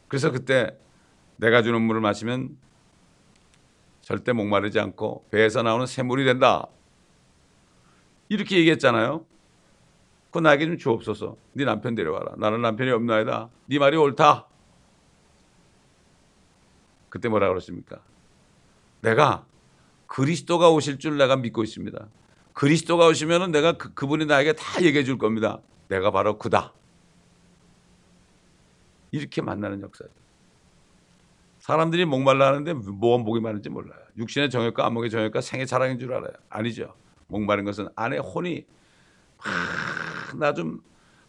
그래서 0.08 0.30
그때 0.30 0.76
내가 1.36 1.62
주는 1.62 1.80
물을 1.80 2.00
마시면 2.00 2.58
절대 4.02 4.32
목마르지 4.32 4.78
않고 4.78 5.24
배에서 5.30 5.62
나오는 5.62 5.86
샘물이 5.86 6.24
된다. 6.24 6.66
이렇게 8.28 8.58
얘기했잖아요. 8.58 9.24
그 10.32 10.38
나에게 10.38 10.66
좀 10.66 10.78
주옵소서. 10.78 11.36
네 11.52 11.64
남편 11.64 11.94
데려와라. 11.94 12.34
나는 12.36 12.60
남편이 12.62 12.90
없나이다. 12.90 13.48
네 13.66 13.78
말이 13.78 13.96
옳다. 13.96 14.46
그때 17.08 17.28
뭐라 17.28 17.48
그러십니까? 17.48 18.00
내가 19.02 19.44
그리스도가 20.06 20.70
오실 20.70 20.98
줄 20.98 21.16
내가 21.18 21.36
믿고 21.36 21.62
있습니다. 21.62 22.08
그리스도가 22.54 23.06
오시면은 23.06 23.50
내가 23.50 23.72
그, 23.72 23.94
그분이 23.94 24.26
나에게 24.26 24.52
다 24.54 24.82
얘기해 24.82 25.04
줄 25.04 25.18
겁니다. 25.18 25.60
내가 25.88 26.10
바로 26.10 26.38
그다. 26.38 26.72
이렇게 29.10 29.42
만나는 29.42 29.82
역사죠. 29.82 30.10
사람들이 31.58 32.04
목말라 32.04 32.48
하는데 32.48 32.72
뭐가 32.74 33.22
목이 33.22 33.40
많은지 33.40 33.68
몰라요. 33.68 34.00
육신의 34.16 34.50
정욕과 34.50 34.86
안목의 34.86 35.10
정욕과 35.10 35.40
생의 35.40 35.66
자랑인 35.66 35.98
줄 35.98 36.12
알아요. 36.12 36.32
아니죠. 36.48 36.94
목마른 37.28 37.64
것은 37.64 37.88
안에 37.94 38.18
혼이 38.18 38.64
나 40.38 40.52
좀 40.52 40.80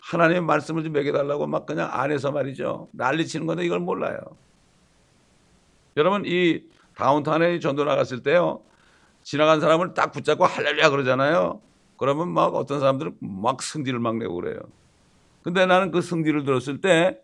하나님의 0.03 0.41
말씀을 0.41 0.83
좀 0.83 0.93
먹여달라고 0.93 1.47
막 1.47 1.65
그냥 1.65 1.89
안에서 1.91 2.31
말이죠. 2.31 2.89
난리치는 2.91 3.47
건데 3.47 3.65
이걸 3.65 3.79
몰라요. 3.79 4.17
여러분 5.95 6.23
이 6.25 6.63
다운타운에 6.95 7.59
전도 7.59 7.85
나갔을 7.85 8.21
때요. 8.21 8.61
지나간 9.23 9.59
사람을 9.61 9.93
딱 9.93 10.11
붙잡고 10.11 10.45
할렐루야 10.45 10.89
그러잖아요. 10.89 11.61
그러면 11.97 12.29
막 12.29 12.55
어떤 12.55 12.79
사람들은 12.79 13.17
막 13.19 13.61
승질을 13.61 13.99
막 13.99 14.17
내고 14.17 14.35
그래요. 14.35 14.59
근데 15.43 15.65
나는 15.65 15.91
그 15.91 16.01
승질을 16.01 16.43
들었을 16.43 16.81
때 16.81 17.19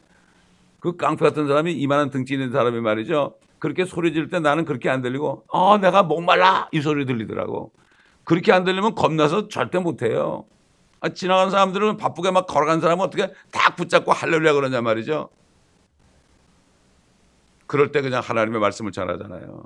그 0.80 0.96
깡패 0.96 1.26
같은 1.26 1.48
사람이 1.48 1.74
이만한 1.74 2.10
등치 2.10 2.34
있는 2.34 2.52
사람이 2.52 2.80
말이죠. 2.82 3.36
그렇게 3.60 3.86
소리 3.86 4.14
지를 4.14 4.30
때 4.30 4.40
나는 4.40 4.64
그렇게 4.66 4.90
안 4.90 5.02
들리고 5.02 5.44
어 5.48 5.78
내가 5.78 6.04
목말라 6.04 6.70
이 6.72 6.82
소리 6.82 7.06
들리더라고. 7.06 7.72
그렇게 8.24 8.54
안 8.54 8.64
들리면 8.64 8.96
겁나서 8.96 9.50
절대 9.50 9.80
못 9.80 10.02
해요. 10.02 10.46
아, 11.02 11.10
지나간 11.10 11.50
사람들은 11.50 11.98
바쁘게 11.98 12.32
막 12.32 12.46
걸어간 12.48 12.80
사람은 12.80 13.06
어떻게 13.06 13.32
딱 13.52 13.76
붙잡고 13.76 14.12
할렐루야 14.14 14.54
그러냐 14.54 14.82
말이죠. 14.82 15.30
그럴 17.68 17.92
때 17.92 18.02
그냥 18.02 18.22
하나님의 18.24 18.60
말씀을 18.60 18.92
전하잖아요. 18.92 19.64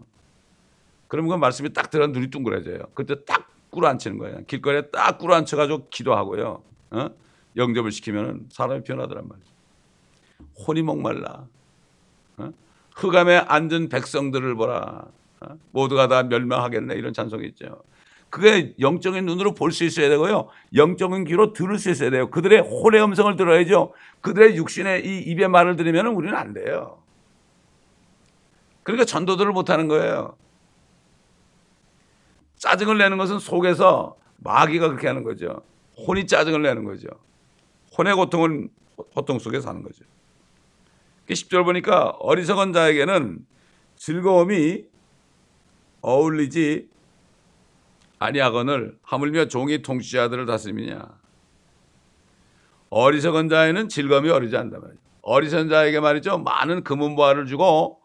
그러면 1.14 1.30
그 1.30 1.36
말씀이 1.36 1.72
딱 1.74 1.92
들어 1.92 2.08
눈이 2.08 2.32
둥그러져요. 2.32 2.88
그때 2.96 3.24
딱 3.24 3.48
꿇어앉히는 3.70 4.18
거예요. 4.18 4.44
길거리에 4.48 4.90
딱 4.90 5.20
꿇어앉혀가지고 5.20 5.90
기도하고요. 5.92 6.64
어? 6.90 7.10
영접을 7.56 7.92
시키면 7.92 8.48
사람이 8.50 8.84
변하더란 8.84 9.28
말이죠. 9.28 9.52
혼이 10.66 10.82
목말라. 10.82 11.46
어? 12.38 12.50
흑암에 12.96 13.36
앉은 13.48 13.90
백성들을 13.90 14.56
보라. 14.56 15.06
어? 15.42 15.48
모두가 15.70 16.08
다 16.08 16.24
멸망하겠네. 16.24 16.96
이런 16.96 17.14
찬송이 17.14 17.46
있죠. 17.50 17.84
그게 18.32 18.74
영적인 18.80 19.24
눈으로 19.24 19.54
볼 19.54 19.72
수 19.72 19.84
있어야 19.84 20.10
되고요. 20.10 20.50
영적인 20.74 21.26
귀로 21.26 21.54
들을 21.54 21.78
수 21.78 21.92
있어야 21.92 22.10
돼요. 22.10 22.32
그들의 22.32 22.60
혼의 22.60 23.04
음성을 23.04 23.36
들어야죠. 23.36 23.94
그들의 24.22 24.58
육신의 24.58 25.06
이 25.06 25.20
입의 25.30 25.48
말을 25.48 25.76
들으면 25.76 26.08
우리는 26.08 26.36
안 26.36 26.54
돼요. 26.54 26.98
그러니까 28.82 29.06
전도들을 29.06 29.52
못하는 29.52 29.88
거예요. 29.88 30.38
짜증을 32.64 32.98
내는 32.98 33.18
것은 33.18 33.40
속에서 33.40 34.16
마귀가 34.38 34.88
그렇게 34.88 35.08
하는 35.08 35.24
거죠. 35.24 35.64
혼이 35.98 36.28
짜증을 36.28 36.62
내는 36.62 36.86
거죠. 36.86 37.10
혼의 37.98 38.16
고통은 38.16 38.70
고통 39.14 39.38
속에 39.38 39.60
사는 39.60 39.84
거죠. 39.84 40.06
10절 41.28 41.66
보니까 41.66 42.12
어리석은 42.20 42.72
자에게는 42.72 43.46
즐거움이 43.98 44.86
어울리지 46.00 46.88
아니하거늘 48.20 48.98
하물며 49.02 49.50
종이 49.50 49.82
통치자들을 49.82 50.46
다스리느냐. 50.46 51.06
어리석은 52.92 53.50
자에는 53.50 53.90
즐거움이 53.90 54.30
어리지 54.30 54.56
않다 54.56 54.80
말이죠. 54.80 55.02
어리석은 55.22 55.68
자에게 55.68 56.00
말이죠. 56.00 56.38
많은 56.38 56.86
금은보화를 56.86 57.46
주고 57.46 58.00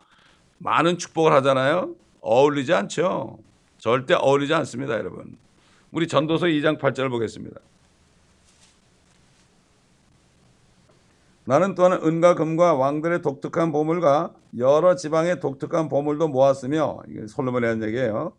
많은 0.59 0.99
축복을 0.99 1.33
하잖아요. 1.35 1.95
어울리지 2.23 2.75
않죠. 2.75 3.39
절대 3.79 4.15
어울리지 4.15 4.53
않습니다, 4.55 4.95
여러분. 4.95 5.37
우리 5.93 6.07
전도서 6.07 6.47
2장 6.47 6.79
8절을 6.79 7.11
보겠습니다. 7.11 7.61
나는 11.45 11.75
또한 11.75 11.93
은과 11.93 12.35
금과 12.35 12.75
왕들의 12.75 13.23
독특한 13.23 13.73
보물과 13.73 14.35
여러 14.59 14.97
지방의 14.97 15.41
독특한 15.41 15.89
보물도 15.89 16.29
모았으며 16.29 16.99
이게 17.09 17.27
솔로몬이 17.27 17.67
한 17.67 17.83
얘기예요. 17.83 18.33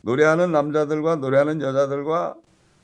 노래하는 0.00 0.50
남자들과 0.50 1.16
노래하는 1.16 1.60
여자들과 1.60 2.34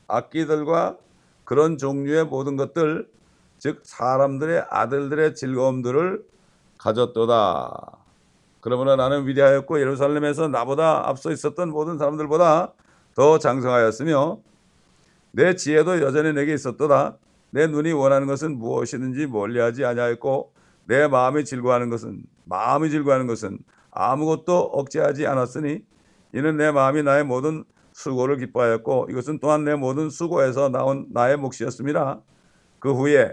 악기들과 0.07 0.97
그런 1.43 1.77
종류의 1.77 2.25
모든 2.25 2.55
것들 2.55 3.09
즉 3.57 3.81
사람들의 3.83 4.65
아들들의 4.69 5.35
즐거움들을 5.35 6.25
가졌도다. 6.77 8.04
그러므로 8.65 8.95
나는 8.95 9.27
위대하였고 9.27 9.79
예루살렘에서 9.79 10.47
나보다 10.47 11.07
앞서 11.07 11.31
있었던 11.31 11.69
모든 11.69 11.99
사람들보다 11.99 12.73
더 13.13 13.37
장성하였으며 13.37 14.39
내 15.33 15.55
지혜도 15.55 16.01
여전히 16.01 16.33
내게 16.33 16.55
있었도다. 16.55 17.15
내 17.51 17.67
눈이 17.67 17.91
원하는 17.91 18.25
것은 18.25 18.57
무엇이든지 18.57 19.27
멀리하지 19.27 19.85
아니하였고 19.85 20.51
내 20.85 21.07
마음이 21.07 21.45
즐거워하는 21.45 21.91
것은 21.91 22.23
마음이 22.45 22.89
즐거워하는 22.89 23.27
것은 23.27 23.59
아무것도 23.91 24.57
억제하지 24.57 25.27
않았으니 25.27 25.83
이는 26.33 26.57
내 26.57 26.71
마음이 26.71 27.03
나의 27.03 27.23
모든 27.23 27.65
수고를 27.93 28.37
기뻐하였고 28.37 29.09
이것은 29.11 29.37
또한 29.41 29.63
내 29.63 29.75
모든 29.75 30.09
수고에서 30.09 30.69
나온 30.69 31.05
나의 31.11 31.37
몫이었습니다. 31.37 32.19
그 32.79 32.95
후에 32.95 33.31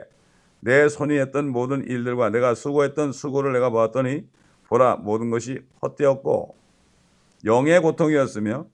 내 0.61 0.91
손이 0.91 1.19
했던 1.19 1.49
모든 1.49 1.83
일들과 1.89 2.29
내가 2.29 2.55
수고했던 2.55 3.13
수고를 3.13 3.55
내가 3.55 3.71
보았더니 3.71 4.27
보라 4.73 4.97
모든 4.97 5.29
것이 5.29 5.61
헛되었고 5.83 6.57
영의 7.45 7.79
고통이었으며 7.83 8.65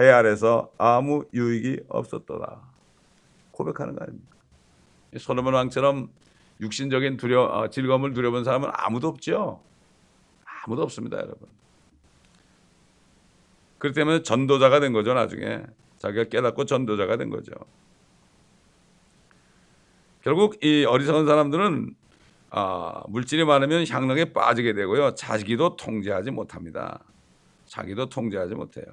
해 0.00 0.08
아래서 0.08 0.70
아무 0.78 1.24
유익이 1.34 1.86
없었더라. 1.88 2.60
고백하는 3.50 3.96
거 3.96 4.04
아닙니까? 4.04 4.36
솔로몬 5.18 5.54
왕처럼 5.54 6.08
육신적인 6.60 7.16
두려 7.16 7.42
어, 7.46 7.68
즐거움을 7.68 8.12
누려본 8.12 8.44
사람은 8.44 8.70
아무도 8.72 9.08
없죠. 9.08 9.60
아무도 10.44 10.82
없습니다, 10.82 11.16
여러분. 11.16 11.48
그렇기 13.78 13.96
때문에 13.96 14.22
전도자가 14.22 14.78
된 14.78 14.92
거죠, 14.92 15.14
나중에. 15.14 15.64
자기가 15.98 16.24
깨닫고 16.24 16.64
전도자가 16.64 17.16
된 17.16 17.28
거죠. 17.28 17.50
결국 20.22 20.64
이 20.64 20.84
어리석은 20.84 21.26
사람들은 21.26 21.96
아, 22.50 23.04
물질이 23.08 23.44
많으면 23.44 23.86
향락에 23.86 24.32
빠지게 24.32 24.74
되고요. 24.74 25.14
자기도 25.14 25.76
통제하지 25.76 26.32
못합니다. 26.32 27.00
자기도 27.64 28.08
통제하지 28.08 28.54
못해요. 28.54 28.84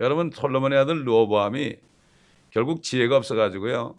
여러분 0.00 0.30
솔로몬의 0.30 0.78
아들 0.78 1.04
루어보암이 1.04 1.76
결국 2.50 2.82
지혜가 2.82 3.16
없어 3.16 3.34
가지고요. 3.34 3.94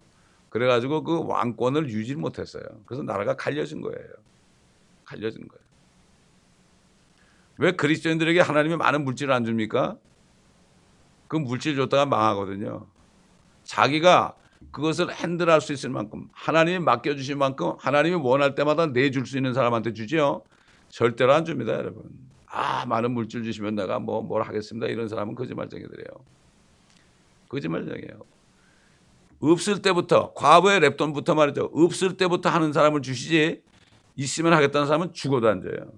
그래 0.49 0.67
가지고 0.67 1.03
그 1.03 1.25
왕권을 1.25 1.89
유지 1.89 2.15
못했어요. 2.15 2.63
그래서 2.85 3.03
나라가 3.03 3.35
갈려진 3.35 3.81
거예요. 3.81 4.09
갈려진 5.05 5.47
거예요. 5.47 5.61
왜 7.57 7.71
그리스도인들에게 7.73 8.41
하나님이 8.41 8.75
많은 8.77 9.05
물질을 9.05 9.33
안 9.33 9.45
줍니까? 9.45 9.97
그 11.27 11.37
물질 11.37 11.75
줬다가 11.75 12.07
망하거든요. 12.07 12.87
자기가 13.63 14.35
그것을 14.71 15.13
핸들할 15.13 15.59
수 15.61 15.73
있을 15.73 15.89
만큼 15.89 16.29
하나님이 16.33 16.79
맡겨주신 16.79 17.37
만큼 17.37 17.73
하나님이 17.79 18.15
원할 18.15 18.55
때마다 18.55 18.87
내줄 18.87 19.25
수 19.25 19.37
있는 19.37 19.53
사람한테 19.53 19.93
주지요. 19.93 20.43
절대로 20.89 21.33
안 21.33 21.45
줍니다, 21.45 21.73
여러분. 21.73 22.03
아 22.47 22.85
많은 22.85 23.11
물질 23.11 23.43
주시면 23.43 23.75
내가 23.75 23.99
뭐 23.99 24.21
뭘 24.21 24.43
하겠습니다. 24.43 24.87
이런 24.87 25.07
사람은 25.07 25.35
거짓말쟁이들이에요. 25.35 26.07
거짓말쟁이에요. 27.49 28.21
없을 29.41 29.81
때부터 29.81 30.33
과거의 30.33 30.79
랩돈부터 30.81 31.35
말이죠. 31.35 31.71
없을 31.73 32.15
때부터 32.17 32.49
하는 32.49 32.73
사람을 32.73 33.01
주시지 33.01 33.61
있으면 34.15 34.53
하겠다는 34.53 34.87
사람은 34.87 35.13
죽어도 35.13 35.47
안 35.49 35.61
줘요. 35.61 35.91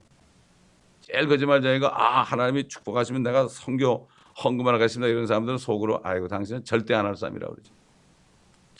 제일 1.01 1.27
거짓말쟁이가 1.27 1.91
아 1.93 2.21
하나님이 2.21 2.67
축복하시면 2.69 3.23
내가 3.23 3.47
성교 3.47 4.07
헌금을 4.43 4.73
하겠습니다. 4.73 5.07
이런 5.09 5.27
사람들은 5.27 5.57
속으로 5.57 5.99
아이고 6.03 6.27
당신은 6.27 6.63
절대 6.63 6.93
안 6.93 7.05
할 7.05 7.15
사람이라고 7.15 7.53
그러죠. 7.53 7.73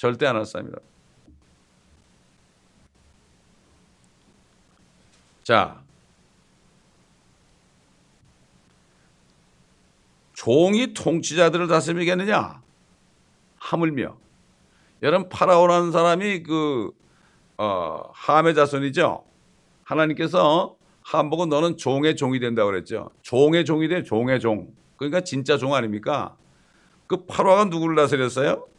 절대 0.04 0.26
안할 0.26 0.46
사람이라. 0.46 0.80
자, 5.44 5.82
종이 10.34 10.94
통치자들을 10.94 11.68
다스리겠느냐? 11.70 12.62
하물며 13.60 14.18
여러분 15.04 15.30
파라오라는 15.30 15.94
사람이 15.94 16.44
그 16.44 16.92
어, 17.58 18.02
함의 18.12 18.56
자손이죠. 18.56 19.24
하나님께서 19.86 20.76
함 21.02 21.30
보고 21.30 21.46
너는 21.46 21.78
종의 21.78 22.18
종이 22.18 22.42
된다고 22.42 22.72
그랬죠. 22.72 23.10
종의 23.22 23.64
종이 23.64 23.88
돼 23.88 24.04
종의 24.04 24.42
종. 24.42 24.68
그러니까 24.98 25.22
진짜 25.22 25.58
종 25.58 25.74
아닙니까? 25.74 26.36
그 27.08 27.26
파라오가 27.26 27.64
누구를 27.66 27.96
다스렸어요? 27.96 28.73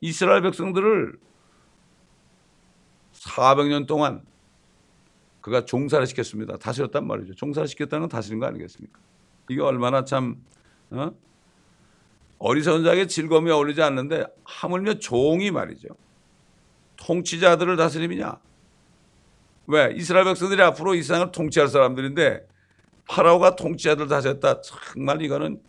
이스라엘 0.00 0.42
백성들을 0.42 1.18
400년 3.12 3.86
동안 3.86 4.22
그가 5.40 5.64
종사를 5.64 6.06
시켰습니다. 6.06 6.56
다스렸단 6.56 7.06
말이죠. 7.06 7.34
종사를 7.34 7.66
시켰다는 7.68 8.02
건 8.02 8.08
다스린 8.08 8.40
거 8.40 8.46
아니겠습니까? 8.46 8.98
이게 9.48 9.60
얼마나 9.62 10.04
참 10.04 10.36
어? 10.90 11.10
자에게 12.84 13.06
즐거움이 13.06 13.50
어울리지 13.50 13.82
않는데 13.82 14.24
하물며 14.44 14.98
종이 14.98 15.50
말이죠. 15.50 15.88
통치자들을 16.96 17.76
다스림이냐? 17.76 18.38
왜? 19.66 19.92
이스라엘 19.94 20.24
백성들이 20.24 20.60
앞으로 20.62 20.94
이 20.94 21.02
세상을 21.02 21.32
통치할 21.32 21.68
사람들인데 21.68 22.46
파라오가 23.08 23.56
통치자들 23.56 24.08
다스렸다. 24.08 24.60
정말 24.62 25.22
이거는 25.22 25.60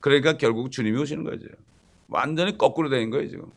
그러니까 0.00 0.36
결국 0.36 0.70
주님이 0.70 0.98
오시는 1.00 1.24
거죠. 1.24 1.46
완전히 2.08 2.56
거꾸로 2.56 2.88
된 2.88 3.10
거예요 3.10 3.28
지금. 3.28 3.50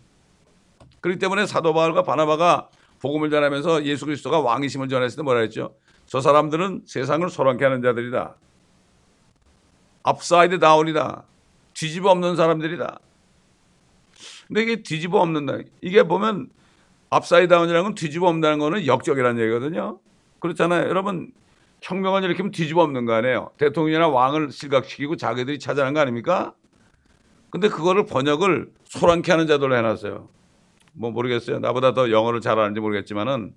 그렇기 1.02 1.20
때문에 1.20 1.46
사도 1.46 1.74
바울과 1.74 2.04
바나바가 2.04 2.70
복음을 3.02 3.30
전하면서 3.30 3.86
예수 3.86 4.06
그리스도가 4.06 4.40
왕이심을 4.40 4.88
전했을 4.88 5.18
때 5.18 5.24
뭐라 5.24 5.42
했죠? 5.42 5.76
저 6.06 6.22
사람들은 6.22 6.84
세상을 6.86 7.28
소란케 7.30 7.64
하는 7.66 7.82
자들이다. 7.82 8.36
upside 10.04 10.60
down이다. 10.60 11.24
뒤집어 11.74 12.12
엎는 12.12 12.36
사람들이다. 12.36 13.00
근데 14.48 14.62
이게 14.64 14.84
뒤집어 14.84 15.20
엎는다. 15.20 15.58
이게 15.82 16.04
보면 16.04 16.50
upside 17.10 17.48
down이라는 17.48 17.84
건 17.84 17.96
뒤집어 17.96 18.28
엎는다는 18.28 18.60
거는 18.60 18.86
역적이라는 18.86 19.42
얘기거든요. 19.42 20.00
그렇잖아요. 20.40 20.88
여러분 20.90 21.32
혁명을 21.82 22.24
일으키면 22.24 22.52
뒤집어 22.52 22.84
엎는 22.84 23.06
거 23.06 23.14
아니에요. 23.14 23.52
대통령이나 23.58 24.08
왕을 24.08 24.52
실각시키고 24.52 25.16
자기들이 25.16 25.60
찾아낸 25.60 25.94
거 25.94 26.00
아닙니까? 26.00 26.54
근데 27.50 27.68
그거를 27.68 28.06
번역을 28.06 28.72
소란케 28.86 29.32
하는 29.32 29.48
자들로 29.48 29.76
해놨어요. 29.76 30.30
뭐 30.94 31.12
모르겠어요. 31.12 31.60
나보다 31.60 31.94
더 31.94 32.12
영어를 32.12 32.42
잘 32.42 32.60
아는지 32.60 32.80
모르겠지만은 32.80 33.54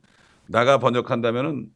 나가 0.47 0.79
번역한다면은 0.79 1.70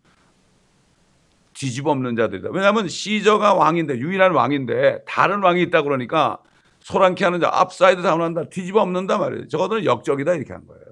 뒤집어 1.54 1.90
엎는 1.90 2.14
자들이다. 2.14 2.50
왜냐하면 2.52 2.88
시저가 2.88 3.54
왕인데 3.54 3.98
유일한 3.98 4.32
왕인데 4.32 5.04
다른 5.06 5.42
왕이 5.42 5.62
있다 5.62 5.82
그러니까 5.82 6.38
소란케 6.80 7.24
하는 7.24 7.40
자 7.40 7.50
upside 7.52 8.02
down한다 8.02 8.48
뒤집어 8.48 8.80
엎는다 8.82 9.18
말이에요. 9.18 9.48
저거는 9.48 9.84
역적이다 9.84 10.34
이렇게 10.34 10.52
한 10.52 10.66
거예요. 10.66 10.84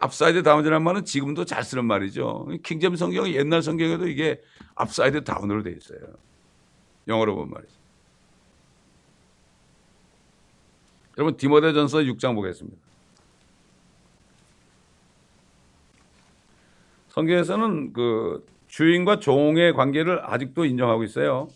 upside 0.00 0.42
down이라는 0.42 0.82
말은 0.82 1.04
지금도 1.04 1.44
잘 1.44 1.62
쓰는 1.62 1.84
말이죠. 1.84 2.48
킹제임스 2.62 2.96
성경 2.96 3.28
옛날 3.28 3.62
성경에도 3.62 4.08
이게 4.08 4.40
upside 4.76 5.24
down으로 5.24 5.62
돼 5.62 5.72
있어요. 5.72 5.98
영어로 7.08 7.34
본 7.34 7.50
말이죠. 7.50 7.83
여러분 11.18 11.36
디모데전서 11.36 11.98
6장 11.98 12.34
보겠습니다. 12.34 12.76
성경에서는 17.08 17.92
그 17.92 18.44
주인과 18.66 19.20
종의 19.20 19.72
관계를 19.74 20.20
아직도 20.24 20.64
인정하고 20.64 21.04
있어요. 21.04 21.48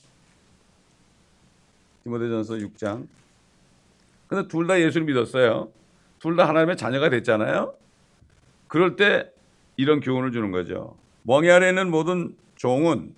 디모데전서 2.04 2.54
6장. 2.54 3.08
근데 4.28 4.46
둘 4.46 4.66
다 4.66 4.80
예수를 4.80 5.06
믿었어요. 5.06 5.70
둘 6.20 6.36
다 6.36 6.48
하나님의 6.48 6.76
자녀가 6.76 7.10
됐잖아요. 7.10 7.74
그럴 8.68 8.96
때 8.96 9.30
이런 9.76 10.00
교훈을 10.00 10.30
주는 10.30 10.52
거죠. 10.52 10.96
멍에 11.22 11.50
아래 11.50 11.68
있는 11.70 11.90
모든 11.90 12.36
종은 12.56 13.14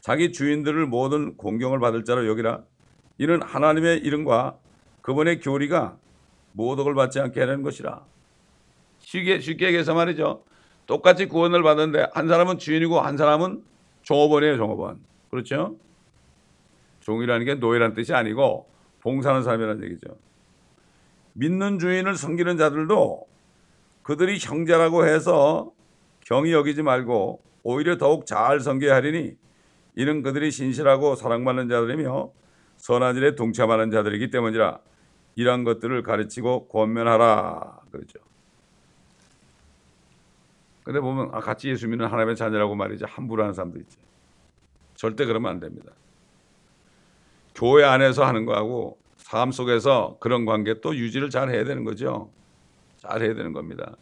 자기 0.00 0.32
주인들을 0.32 0.86
모든 0.86 1.36
공경을 1.36 1.78
받을 1.78 2.04
자로 2.04 2.26
여기라. 2.26 2.62
이는 3.18 3.42
하나님의 3.42 3.98
이름과 3.98 4.58
그분의 5.08 5.40
교리가 5.40 5.96
모독을 6.52 6.94
받지 6.94 7.18
않게 7.18 7.40
하는 7.40 7.62
것이라. 7.62 8.04
쉽게, 8.98 9.40
쉽게 9.40 9.68
얘기해서 9.68 9.94
말이죠. 9.94 10.44
똑같이 10.84 11.24
구원을 11.24 11.62
받는데 11.62 12.08
한 12.12 12.28
사람은 12.28 12.58
주인이고 12.58 13.00
한 13.00 13.16
사람은 13.16 13.64
종업원이에요, 14.02 14.58
종업원. 14.58 15.00
그렇죠? 15.30 15.76
종이라는 17.00 17.46
게 17.46 17.54
노예라는 17.54 17.94
뜻이 17.94 18.12
아니고 18.12 18.68
봉사하는 19.00 19.42
사람이라는 19.44 19.82
얘기죠. 19.84 20.14
믿는 21.32 21.78
주인을 21.78 22.14
섬기는 22.14 22.58
자들도 22.58 23.26
그들이 24.02 24.38
형제라고 24.38 25.06
해서 25.06 25.72
경히 26.20 26.52
여기지 26.52 26.82
말고 26.82 27.40
오히려 27.62 27.96
더욱 27.96 28.26
잘 28.26 28.60
섬겨야 28.60 28.96
하리니 28.96 29.36
이는 29.96 30.22
그들이 30.22 30.50
신실하고 30.50 31.14
사랑받는 31.14 31.70
자들이며 31.70 32.30
선한 32.76 33.16
일에 33.16 33.34
동참하는 33.36 33.90
자들이기 33.90 34.30
때문이라 34.30 34.80
이러한 35.38 35.62
것들을 35.62 36.02
가르치고 36.02 36.66
권면하라 36.66 37.82
그러죠. 37.92 38.18
근데 40.82 40.98
보면 40.98 41.30
아, 41.32 41.38
같이 41.38 41.68
예수 41.68 41.86
믿는 41.86 42.06
하나님의 42.06 42.34
자녀라고 42.34 42.74
말이죠. 42.74 43.06
함부로 43.06 43.44
하는 43.44 43.54
사람도 43.54 43.78
있죠. 43.78 44.00
절대 44.96 45.26
그러면 45.26 45.52
안 45.52 45.60
됩니다. 45.60 45.92
교회 47.54 47.84
안에서 47.84 48.24
하는 48.24 48.46
거하고 48.46 48.98
삶 49.16 49.52
속에서 49.52 50.16
그런 50.18 50.44
관계 50.44 50.80
또 50.80 50.96
유지를 50.96 51.30
잘 51.30 51.50
해야 51.50 51.62
되는 51.62 51.84
거죠. 51.84 52.32
잘 52.96 53.22
해야 53.22 53.32
되는 53.32 53.52
겁니다. 53.52 53.94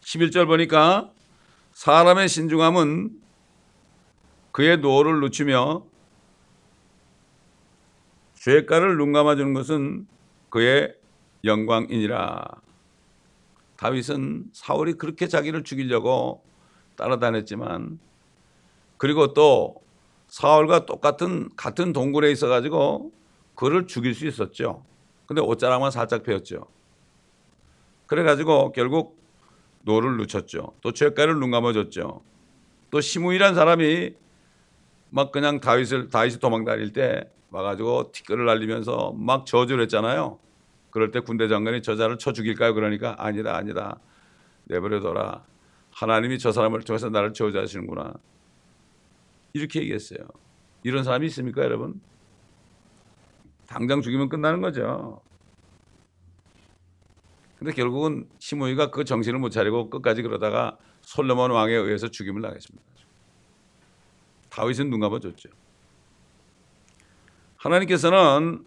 11절 0.00 0.46
보니까 0.46 1.10
사람의 1.72 2.28
신중함은 2.28 3.22
그의 4.52 4.78
노를 4.78 5.20
늦추며 5.20 5.86
죄과를 8.48 8.96
눈 8.96 9.12
감아주는 9.12 9.52
것은 9.52 10.06
그의 10.48 10.94
영광이니라. 11.44 12.46
다윗은 13.76 14.46
사울이 14.54 14.94
그렇게 14.94 15.28
자기를 15.28 15.64
죽이려고 15.64 16.42
따라다녔지만 16.96 17.98
그리고 18.96 19.34
또 19.34 19.82
사울과 20.28 20.86
똑같은 20.86 21.50
같은 21.56 21.92
동굴에 21.92 22.30
있어 22.32 22.48
가지고 22.48 23.12
그를 23.54 23.86
죽일 23.86 24.14
수 24.14 24.26
있었죠. 24.26 24.82
근데 25.26 25.42
옷자락만 25.42 25.90
살짝 25.90 26.22
베었죠. 26.22 26.66
그래 28.06 28.22
가지고 28.22 28.72
결국 28.72 29.18
노를 29.82 30.16
늦췄죠. 30.16 30.72
또 30.80 30.92
죄과를 30.92 31.38
눈 31.38 31.50
감아줬죠. 31.50 32.22
또 32.90 33.00
시므이란 33.02 33.54
사람이 33.54 34.14
막 35.10 35.32
그냥 35.32 35.60
다윗을 35.60 36.08
다윗이 36.08 36.38
도망 36.38 36.64
다닐 36.64 36.94
때 36.94 37.30
와가지고 37.50 38.12
티끌을 38.12 38.44
날리면서 38.44 39.12
막 39.12 39.46
저주를 39.46 39.82
했잖아요. 39.84 40.38
그럴 40.90 41.10
때 41.10 41.20
군대 41.20 41.48
장관이 41.48 41.82
저자를 41.82 42.18
쳐 42.18 42.32
죽일까요? 42.32 42.74
그러니까 42.74 43.14
아니다 43.18 43.56
아니다 43.56 43.98
내버려둬라. 44.64 45.44
하나님이 45.90 46.38
저 46.38 46.52
사람을 46.52 46.82
통해서 46.82 47.08
나를 47.08 47.32
저주하시는구나. 47.32 48.14
이렇게 49.52 49.80
얘기했어요. 49.80 50.20
이런 50.82 51.04
사람이 51.04 51.26
있습니까, 51.26 51.62
여러분? 51.62 52.00
당장 53.66 54.00
죽이면 54.00 54.28
끝나는 54.28 54.60
거죠. 54.60 55.20
근데 57.58 57.72
결국은 57.72 58.28
시므이가 58.38 58.90
그 58.90 59.04
정신을 59.04 59.40
못 59.40 59.50
차리고 59.50 59.90
끝까지 59.90 60.22
그러다가 60.22 60.78
솔로몬 61.02 61.50
왕에 61.50 61.74
의해서 61.74 62.08
죽임을 62.08 62.40
당했습니다. 62.42 62.86
다윗은 64.50 64.90
눈 64.90 65.00
감아줬죠. 65.00 65.48
하나님께서는 67.58 68.64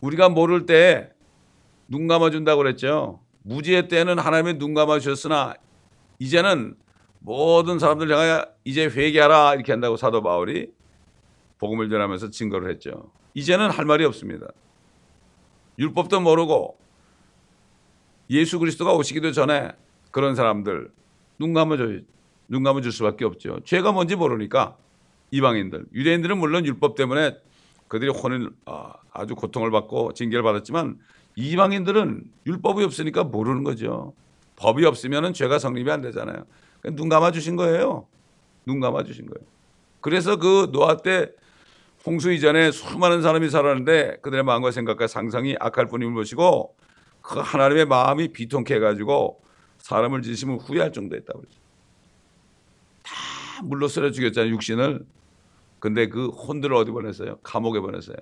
우리가 0.00 0.30
모를 0.30 0.66
때 0.66 1.12
눈 1.90 2.06
감아준다고 2.06 2.62
그랬죠. 2.62 3.20
무지의 3.42 3.88
때는 3.88 4.18
하나님의 4.18 4.58
눈 4.58 4.74
감아주셨으나 4.74 5.54
이제는 6.20 6.76
모든 7.18 7.80
사람들 7.80 8.08
향하여 8.10 8.46
이제 8.64 8.84
회개하라 8.84 9.54
이렇게 9.54 9.72
한다고 9.72 9.96
사도 9.96 10.22
바울이 10.22 10.70
복음을 11.58 11.90
전하면서 11.90 12.30
증거를 12.30 12.70
했죠. 12.70 13.10
이제는 13.34 13.70
할 13.70 13.84
말이 13.86 14.04
없습니다. 14.04 14.46
율법도 15.80 16.20
모르고 16.20 16.78
예수 18.30 18.60
그리스도가 18.60 18.94
오시기도 18.94 19.32
전에 19.32 19.72
그런 20.12 20.36
사람들 20.36 20.92
눈 21.38 21.52
감아줄 21.52 22.06
수밖에 22.92 23.24
없죠. 23.24 23.58
죄가 23.64 23.90
뭔지 23.90 24.14
모르니까 24.14 24.76
이방인들 25.30 25.86
유대인들은 25.92 26.38
물론 26.38 26.66
율법 26.66 26.96
때문에 26.96 27.36
그들이 27.88 28.10
혼을 28.10 28.50
아, 28.66 28.94
아주 29.12 29.34
고통을 29.34 29.70
받고 29.70 30.14
징계를 30.14 30.42
받았지만 30.42 30.98
이방인들은 31.36 32.24
율법이 32.46 32.84
없으니까 32.84 33.24
모르는 33.24 33.64
거죠. 33.64 34.14
법이 34.56 34.84
없으면 34.84 35.32
죄가 35.32 35.58
성립이 35.58 35.90
안 35.90 36.00
되잖아요. 36.00 36.44
눈 36.92 37.08
감아 37.08 37.30
주신 37.32 37.56
거예요. 37.56 38.06
눈 38.66 38.80
감아 38.80 39.04
주신 39.04 39.26
거예요. 39.26 39.46
그래서 40.00 40.36
그 40.36 40.70
노아 40.72 40.96
때 40.98 41.30
홍수 42.06 42.32
이전에 42.32 42.70
수많은 42.70 43.22
사람이 43.22 43.50
살았는데 43.50 44.18
그들의 44.22 44.42
마음과 44.44 44.70
생각과 44.70 45.06
상상이 45.06 45.56
악할 45.60 45.88
뿐임을 45.88 46.14
보시고 46.14 46.74
그 47.20 47.38
하나님의 47.40 47.86
마음이 47.86 48.28
비통케 48.32 48.74
해가지고 48.74 49.40
사람을 49.78 50.22
지시면 50.22 50.58
후회할 50.58 50.92
정도였다고 50.92 51.40
그러죠. 51.40 51.58
다 53.02 53.14
물로 53.62 53.88
쓰려 53.88 54.10
죽였잖아요 54.10 54.52
육신을. 54.52 55.04
근데 55.80 56.08
그 56.08 56.28
혼들을 56.28 56.76
어디 56.76 56.90
보냈어요? 56.90 57.38
감옥에 57.42 57.80
보냈어요. 57.80 58.16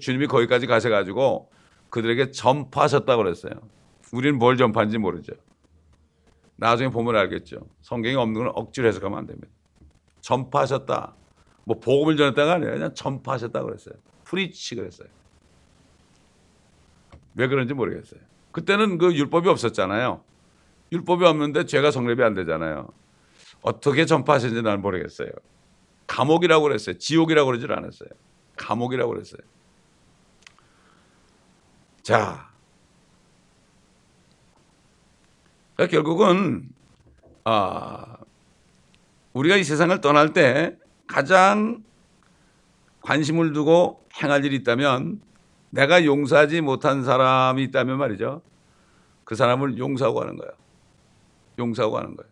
주님이 0.00 0.26
거기까지 0.26 0.66
가셔가지고 0.66 1.50
그들에게 1.90 2.30
전파하셨다고 2.30 3.22
그랬어요. 3.22 3.52
우리는 4.12 4.38
뭘 4.38 4.56
전파한지 4.56 4.98
모르죠. 4.98 5.32
나중에 6.56 6.90
보면 6.90 7.16
알겠죠. 7.16 7.66
성경에 7.80 8.14
없는 8.14 8.44
건 8.44 8.52
억지로 8.54 8.86
해석하면 8.88 9.18
안 9.18 9.26
됩니다. 9.26 9.48
전파하셨다. 10.20 11.14
뭐 11.64 11.80
복음을 11.80 12.16
전했다가 12.16 12.54
아니라 12.54 12.72
그냥 12.72 12.94
전파하셨다고 12.94 13.66
그랬어요. 13.66 13.94
프리치 14.24 14.74
그랬어요. 14.76 15.08
왜 17.34 17.48
그런지 17.48 17.74
모르겠어요. 17.74 18.20
그때는 18.52 18.98
그 18.98 19.12
율법이 19.14 19.48
없었잖아요. 19.48 20.22
율법이 20.92 21.24
없는데 21.24 21.64
죄가 21.64 21.90
성립이 21.90 22.22
안 22.22 22.34
되잖아요. 22.34 22.88
어떻게 23.62 24.06
전파하셨는지 24.06 24.62
난 24.62 24.80
모르겠어요. 24.80 25.30
감옥이라고 26.06 26.62
그랬어요. 26.62 26.98
지옥이라고 26.98 27.46
그러질 27.46 27.72
않았어요. 27.72 28.08
감옥이라고 28.56 29.12
그랬어요. 29.12 29.40
자, 32.02 32.50
그러니까 35.74 35.92
결국은 35.96 36.68
아, 37.44 38.16
우리가 39.32 39.56
이 39.56 39.64
세상을 39.64 40.00
떠날 40.00 40.32
때 40.32 40.76
가장 41.06 41.82
관심을 43.02 43.52
두고 43.52 44.06
행할 44.22 44.44
일이 44.44 44.56
있다면 44.56 45.20
내가 45.70 46.04
용서하지 46.04 46.60
못한 46.60 47.02
사람이 47.04 47.62
있다면 47.64 47.98
말이죠. 47.98 48.42
그 49.24 49.34
사람을 49.34 49.78
용서하고 49.78 50.20
가는 50.20 50.36
거예요. 50.36 50.52
용서하고 51.58 51.94
가는 51.94 52.16
거예요. 52.16 52.30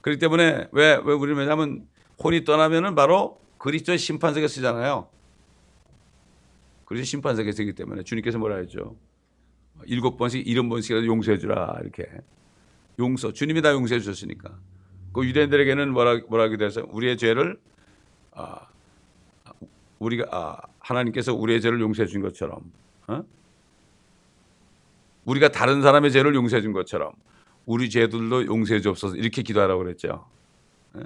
그렇기 0.00 0.18
때문에 0.18 0.68
왜, 0.72 1.00
왜 1.04 1.14
우리는 1.14 1.38
왜냐하면 1.38 1.86
혼이 2.22 2.44
떠나면은 2.44 2.94
바로 2.94 3.40
그리스도의 3.58 3.98
심판석에 3.98 4.48
쓰잖아요. 4.48 5.08
그래서 6.84 7.04
심판석에 7.04 7.52
서기 7.52 7.72
때문에 7.74 8.02
주님께서 8.02 8.38
뭐라 8.38 8.56
했죠? 8.56 8.96
일곱 9.86 10.16
번씩 10.16 10.46
일흔 10.46 10.68
번씩이라도 10.68 11.06
용서해 11.06 11.38
주라 11.38 11.78
이렇게 11.80 12.06
용서 12.98 13.32
주님이 13.32 13.62
다 13.62 13.72
용서해 13.72 14.00
주셨으니까 14.00 14.50
그 15.12 15.26
유대인들에게는 15.26 15.92
뭐라 15.92 16.20
뭐라 16.28 16.44
하게 16.44 16.56
돼서 16.56 16.86
우리의 16.90 17.16
죄를 17.16 17.58
아 18.32 18.66
우리가 19.98 20.26
아 20.30 20.60
하나님께서 20.80 21.34
우리의 21.34 21.60
죄를 21.60 21.80
용서해 21.80 22.06
준 22.06 22.22
것처럼 22.22 22.60
어? 23.08 23.24
우리가 25.24 25.50
다른 25.50 25.82
사람의 25.82 26.12
죄를 26.12 26.34
용서해 26.34 26.60
준 26.62 26.72
것처럼 26.72 27.12
우리 27.66 27.88
죄들도 27.88 28.46
용서해 28.46 28.80
주옵소서 28.80 29.16
이렇게 29.16 29.42
기도하라고 29.42 29.82
그랬죠. 29.82 30.26
예? 30.98 31.04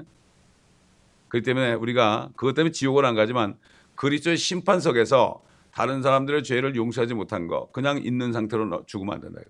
그렇기 1.29 1.45
때문에 1.45 1.75
우리가 1.75 2.31
그것 2.37 2.55
때문에 2.55 2.73
지옥을 2.73 3.05
안 3.05 3.15
가지만 3.15 3.57
그리스도의 3.95 4.37
심판석에서 4.37 5.43
다른 5.73 6.03
사람들의 6.03 6.43
죄를 6.43 6.75
용서하지 6.75 7.15
못한 7.15 7.47
거 7.49 7.71
그냥 7.73 7.99
있는 8.03 8.33
상태로 8.33 8.85
죽으면 8.87 9.15
안 9.15 9.21
된다. 9.21 9.41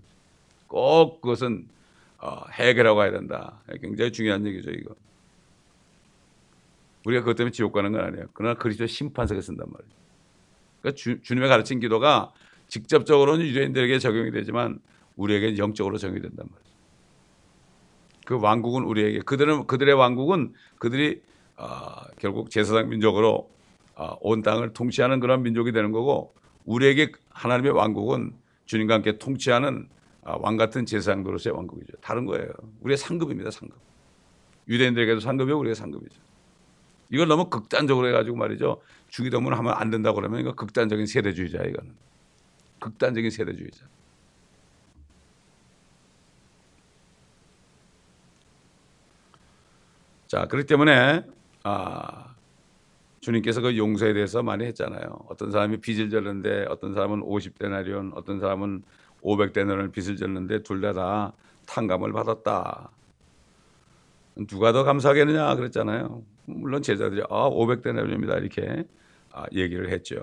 꼭 0.67 1.21
그것은 1.21 1.69
어, 2.19 2.43
해결하고 2.51 2.97
가야 2.99 3.11
된다. 3.12 3.61
굉장히 3.81 4.11
중요한 4.12 4.45
얘기죠 4.47 4.71
이거. 4.71 4.95
우리가 7.05 7.23
그것 7.23 7.37
때문에 7.37 7.53
지옥 7.53 7.73
가는 7.73 7.93
건 7.93 8.01
아니에요. 8.01 8.27
그러나 8.33 8.55
그리스도의 8.55 8.89
심판석에 8.89 9.41
쓴단 9.41 9.67
말이에요. 9.71 9.95
그러니까 10.81 10.97
주, 10.97 11.21
주님의 11.23 11.49
가르친 11.49 11.79
기도가 11.79 12.33
직접적으로는 12.69 13.47
유대인들에게 13.47 13.99
적용이 14.01 14.33
되지만 14.33 14.81
우리에게 15.17 15.57
영적으로 15.59 15.99
적용이 15.99 16.21
된단 16.21 16.47
말이에요. 16.51 16.77
그 18.27 18.41
왕국은 18.41 18.83
우리에게 18.83 19.21
그들은 19.21 19.69
그들의 19.69 19.95
왕국은 19.95 20.53
그들이 20.79 21.23
어, 21.57 22.03
결국 22.19 22.51
제사장 22.51 22.88
민족으로 22.88 23.51
어, 23.95 24.16
온 24.21 24.42
땅을 24.42 24.73
통치하는 24.73 25.21
그런 25.21 25.42
민족이 25.42 25.73
되는 25.73 25.90
거고 25.90 26.35
우리에게 26.64 27.12
하나님의 27.31 27.73
왕국은 27.73 28.35
주님과 28.66 28.95
함께 28.95 29.19
통치하는 29.19 29.88
어, 30.23 30.37
왕 30.40 30.57
같은 30.57 30.85
제사장으로서의 30.85 31.55
왕국이죠. 31.57 31.95
다른 32.01 32.27
거예요. 32.27 32.49
우리의 32.81 32.97
상급입니다. 32.97 33.51
상급. 33.51 33.79
유대인들에게도 34.69 35.21
상급이고 35.21 35.59
우리가 35.61 35.75
상급이죠. 35.75 36.21
이걸 37.11 37.29
너무 37.29 37.49
극단적으로 37.49 38.09
해가지고 38.09 38.37
말이죠. 38.37 38.83
주기도문 39.09 39.55
하면 39.55 39.73
안 39.75 39.90
된다 39.90 40.12
그러면 40.12 40.40
이거 40.40 40.55
극단적인 40.55 41.07
세대주의자 41.07 41.62
이거는 41.62 41.95
극단적인 42.81 43.31
세대주의자. 43.31 43.87
자, 50.27 50.47
그렇기 50.49 50.66
때문에 50.66 51.25
아, 51.68 52.37
주님께서 53.20 53.61
그 53.61 53.76
용서에 53.76 54.12
대해서 54.12 54.40
많이 54.40 54.64
했잖아요. 54.66 55.18
어떤 55.29 55.50
사람이 55.50 55.79
빚을 55.79 56.11
졌는데 56.11 56.66
어떤 56.68 56.94
사람은 56.94 57.22
50데나리온, 57.22 58.12
어떤 58.14 58.38
사람은 58.38 58.85
500데나리온 59.22 59.90
빚을 59.90 60.16
졌는데 60.16 60.62
둘 60.62 60.81
다 60.81 60.92
다 60.92 61.33
탕감을 61.66 62.12
받았다. 62.12 62.90
누가 64.46 64.72
더 64.72 64.85
감사하겠느냐 64.85 65.57
그랬잖아요. 65.57 66.22
물론 66.46 66.83
제자들이 66.83 67.22
아 67.29 67.50
500데나리온입니다 67.50 68.38
이렇게 68.40 68.85
아, 69.33 69.44
얘기를 69.52 69.90
했죠. 69.90 70.22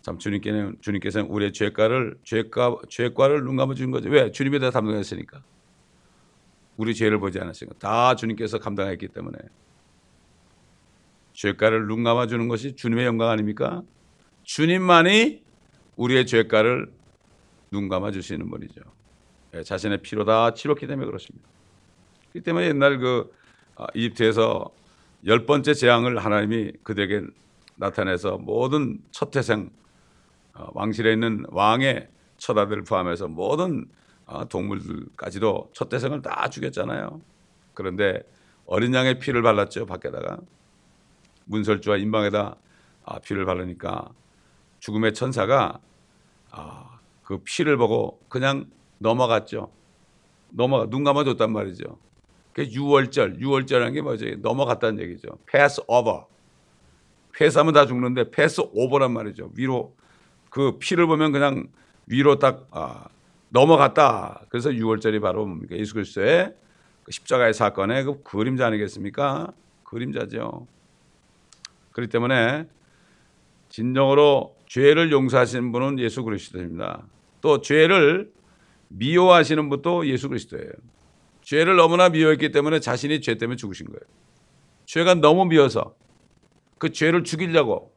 참 0.00 0.18
주님께는 0.18 0.78
주님께서는 0.80 1.28
우리의 1.28 1.52
죄가를 1.52 2.16
죄가 2.24 2.76
죄과를 2.88 3.44
눈 3.44 3.56
감아 3.56 3.74
주는 3.74 3.90
거죠. 3.90 4.08
왜? 4.08 4.30
주님이 4.30 4.60
다 4.60 4.70
담당했으니까. 4.70 5.42
우리 6.78 6.94
죄를 6.94 7.18
보지 7.20 7.38
않았으니까 7.38 7.78
다 7.78 8.14
주님께서 8.16 8.58
감당했기 8.58 9.08
때문에 9.08 9.38
죄가를 11.34 11.86
눈 11.86 12.02
감아 12.02 12.26
주는 12.26 12.48
것이 12.48 12.74
주님의 12.74 13.04
영광 13.04 13.28
아닙니까? 13.28 13.82
주님만이 14.44 15.42
우리의 15.96 16.26
죄가를 16.26 16.90
눈 17.70 17.88
감아 17.88 18.12
주시는 18.12 18.48
분이죠. 18.48 18.80
예, 19.54 19.62
자신의 19.62 20.02
피로 20.02 20.24
다 20.24 20.54
치렀기 20.54 20.86
때문에 20.86 21.06
그렇습니다. 21.06 21.48
그렇기 22.30 22.44
때문에 22.44 22.66
옛날 22.68 22.98
그 22.98 23.32
아, 23.76 23.86
이집트에서 23.94 24.70
열 25.26 25.46
번째 25.46 25.74
재앙을 25.74 26.18
하나님이 26.18 26.72
그들에게 26.82 27.26
나타내서 27.76 28.38
모든 28.38 29.00
첫 29.10 29.30
태생 29.30 29.70
어, 30.54 30.68
왕실에 30.74 31.12
있는 31.12 31.44
왕의 31.48 32.08
처다들을 32.36 32.84
포함해서 32.84 33.26
모든 33.26 33.86
어, 34.26 34.46
동물들까지도 34.48 35.70
첫 35.72 35.88
태생을 35.88 36.22
다 36.22 36.48
죽였잖아요. 36.48 37.20
그런데 37.74 38.22
어린 38.66 38.94
양의 38.94 39.18
피를 39.18 39.42
발랐죠 39.42 39.86
밖에다가 39.86 40.38
문설주와 41.44 41.96
인방에다 41.98 42.56
아, 43.04 43.18
피를 43.20 43.44
바르니까 43.44 44.08
죽음의 44.80 45.14
천사가 45.14 45.78
아, 46.50 46.98
그 47.22 47.38
피를 47.38 47.76
보고 47.76 48.20
그냥 48.28 48.66
넘어갔죠. 48.98 49.70
넘어가 50.50 50.88
눈 50.88 51.04
감아줬단 51.04 51.52
말이죠. 51.52 51.98
그 52.52 52.64
유월절, 52.64 53.40
유월절이라는 53.40 53.92
게 53.94 54.00
뭐죠? 54.00 54.26
넘어갔다는 54.36 55.02
얘기죠. 55.02 55.28
pass 55.50 55.82
over. 55.88 56.22
회사하면 57.40 57.74
다 57.74 57.86
죽는데 57.86 58.30
pass 58.30 58.60
over란 58.72 59.12
말이죠. 59.12 59.50
위로 59.56 59.96
그 60.50 60.78
피를 60.78 61.06
보면 61.06 61.32
그냥 61.32 61.66
위로 62.06 62.38
딱 62.38 62.68
아, 62.70 63.08
넘어갔다. 63.48 64.46
그래서 64.48 64.70
6월절이 64.70 65.20
바로 65.20 65.46
뭡니까? 65.46 65.76
예수 65.76 65.94
그리스도의 65.94 66.54
그 67.02 67.12
십자가의 67.12 67.54
사건의 67.54 68.04
그 68.04 68.22
그림자 68.22 68.66
아니겠습니까? 68.66 69.52
그림자죠. 69.84 70.66
그렇기 71.94 72.10
때문에 72.10 72.66
진정으로 73.68 74.56
죄를 74.66 75.12
용서하시는 75.12 75.72
분은 75.72 75.98
예수 76.00 76.24
그리스도입니다. 76.24 77.06
또 77.40 77.60
죄를 77.60 78.32
미워하시는 78.88 79.68
분도 79.68 80.06
예수 80.06 80.28
그리스도예요. 80.28 80.70
죄를 81.42 81.76
너무나 81.76 82.08
미워했기 82.08 82.50
때문에 82.50 82.80
자신이 82.80 83.20
죄 83.20 83.36
때문에 83.36 83.56
죽으신 83.56 83.86
거예요. 83.86 84.00
죄가 84.86 85.14
너무 85.14 85.44
미워서 85.44 85.94
그 86.78 86.90
죄를 86.90 87.22
죽이려고 87.22 87.94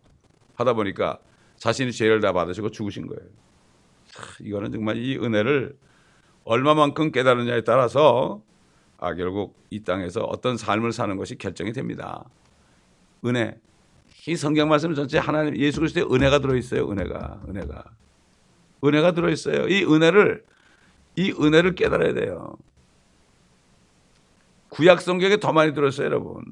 하다 0.55 0.73
보니까 0.73 1.19
자신이 1.57 1.91
죄를 1.91 2.21
다 2.21 2.33
받으시고 2.33 2.69
죽으신 2.69 3.07
거예요. 3.07 3.23
이거는 4.41 4.71
정말 4.71 4.97
이 4.97 5.17
은혜를 5.17 5.75
얼마만큼 6.43 7.11
깨달느냐에 7.11 7.61
따라서 7.61 8.41
아 8.99 9.13
결국 9.15 9.55
이 9.69 9.81
땅에서 9.81 10.21
어떤 10.21 10.55
삶을 10.55 10.91
사는 10.91 11.15
것이 11.17 11.37
결정이 11.37 11.73
됩니다. 11.73 12.25
은혜. 13.25 13.59
이 14.27 14.35
성경 14.35 14.67
말씀 14.67 14.93
전체 14.93 15.17
하나님 15.17 15.55
예수 15.55 15.79
그리스도의 15.79 16.05
은혜가 16.11 16.39
들어 16.39 16.55
있어요. 16.57 16.89
은혜가 16.91 17.43
은혜가 17.47 17.83
은혜가 18.83 19.13
들어 19.13 19.29
있어요. 19.29 19.67
이 19.69 19.85
은혜를 19.85 20.43
이 21.15 21.31
은혜를 21.31 21.75
깨달아야 21.75 22.13
돼요. 22.13 22.57
구약 24.67 25.01
성경에 25.01 25.37
더 25.37 25.53
많이 25.53 25.73
들었어요, 25.73 26.07
여러분. 26.07 26.43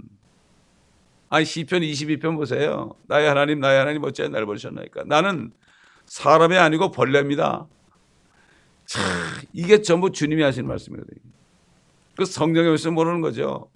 아니 1.30 1.44
시편 1.44 1.82
22편 1.82 2.38
보세요. 2.38 2.96
나의 3.08 3.28
하나님, 3.28 3.60
나의 3.60 3.80
하나님 3.80 4.04
어찌 4.06 4.28
나를 4.28 4.46
버리셨나이까. 4.46 5.04
나는 5.06 5.52
사람이 6.06 6.56
아니고 6.56 6.92
벌레입니다. 6.92 7.68
참 8.86 9.04
이게 9.52 9.82
전부 9.82 10.14
주님이 10.14 10.44
하시는 10.44 10.66
말씀이거든요. 10.66 11.20
그 12.16 12.24
성경에 12.24 12.70
없으면 12.70 12.94
모르는 12.96 13.20
거죠. 13.20 13.70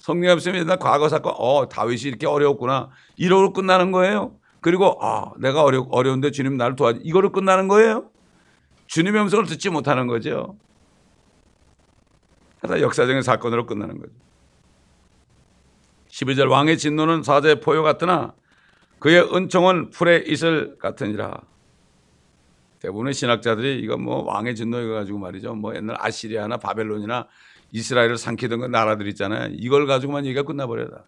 성경에 0.00 0.32
없으면 0.32 0.62
옛날 0.62 0.78
과거 0.78 1.08
사건, 1.10 1.34
어 1.36 1.68
다윗이 1.68 2.02
이렇게 2.04 2.26
어려웠구나 2.26 2.88
이러고 3.16 3.52
끝나는 3.52 3.92
거예요. 3.92 4.34
그리고 4.62 4.98
아 5.02 5.30
내가 5.38 5.62
어려 5.62 5.86
어려운데 5.90 6.30
주님 6.30 6.56
나를 6.56 6.74
도와줘 6.74 7.00
이거로 7.02 7.32
끝나는 7.32 7.68
거예요. 7.68 8.10
주님의 8.86 9.22
음성을 9.22 9.44
듣지 9.44 9.68
못하는 9.68 10.06
거죠. 10.06 10.56
하다 12.62 12.80
역사적인 12.80 13.22
사건으로 13.22 13.66
끝나는 13.66 13.98
거죠. 13.98 14.12
12절 16.08 16.50
왕의 16.50 16.78
진노는 16.78 17.22
사자의 17.22 17.60
포효 17.60 17.82
같으나 17.82 18.34
그의 19.00 19.22
은총은 19.34 19.90
풀의 19.90 20.24
이슬 20.28 20.78
같으니라. 20.78 21.42
대부분의 22.80 23.12
신학자들이 23.12 23.80
이거 23.80 23.98
뭐 23.98 24.24
왕의 24.24 24.56
진노 24.56 24.80
이거 24.80 24.94
가지고 24.94 25.18
말이죠. 25.18 25.54
뭐 25.54 25.74
옛날 25.76 25.96
아시리아나 26.00 26.56
바벨론이나 26.56 27.28
이스라엘을 27.72 28.16
삼키던 28.16 28.60
그 28.60 28.66
나라들 28.66 29.06
있잖아요. 29.08 29.52
이걸 29.52 29.86
가지고만 29.86 30.26
얘기가 30.26 30.42
끝나버려다. 30.42 31.04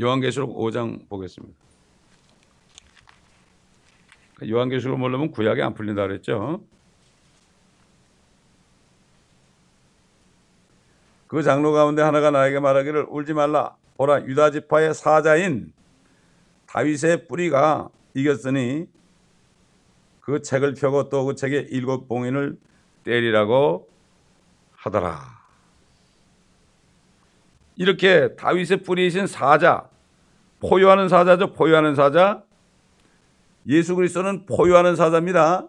요한계시록 0.00 0.56
5장 0.56 1.08
보겠습니다. 1.08 1.56
요한계시록 4.46 4.98
모르면 4.98 5.30
구약이 5.30 5.62
안 5.62 5.72
풀린다 5.72 6.06
그랬죠. 6.06 6.60
그 11.28 11.42
장로 11.42 11.72
가운데 11.72 12.02
하나가 12.02 12.30
나에게 12.30 12.60
말하기를 12.60 13.06
울지 13.08 13.32
말라. 13.32 13.76
보라 13.96 14.26
유다 14.26 14.50
지파의 14.50 14.94
사자인 14.94 15.72
다윗의 16.66 17.26
뿌리가 17.28 17.88
이겼으니 18.14 18.86
그 20.26 20.42
책을 20.42 20.74
펴고 20.74 21.08
또 21.08 21.24
그 21.24 21.36
책의 21.36 21.68
일곱 21.70 22.08
봉인을 22.08 22.58
때리라고 23.04 23.88
하더라. 24.72 25.20
이렇게 27.76 28.34
다윗의 28.34 28.82
뿌리이신 28.82 29.28
사자, 29.28 29.88
포효하는 30.60 31.08
사자죠. 31.08 31.52
포효하는 31.52 31.94
사자. 31.94 32.42
예수 33.68 33.94
그리스도는 33.94 34.46
포효하는 34.46 34.96
사자입니다. 34.96 35.68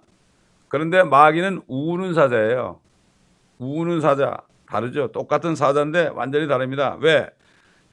그런데 0.69 1.03
마귀는 1.03 1.61
우는 1.67 2.13
사자예요. 2.15 2.79
우는 3.59 4.01
사자. 4.01 4.37
다르죠. 4.65 5.11
똑같은 5.11 5.55
사자인데 5.55 6.09
완전히 6.13 6.47
다릅니다. 6.47 6.97
왜? 6.99 7.29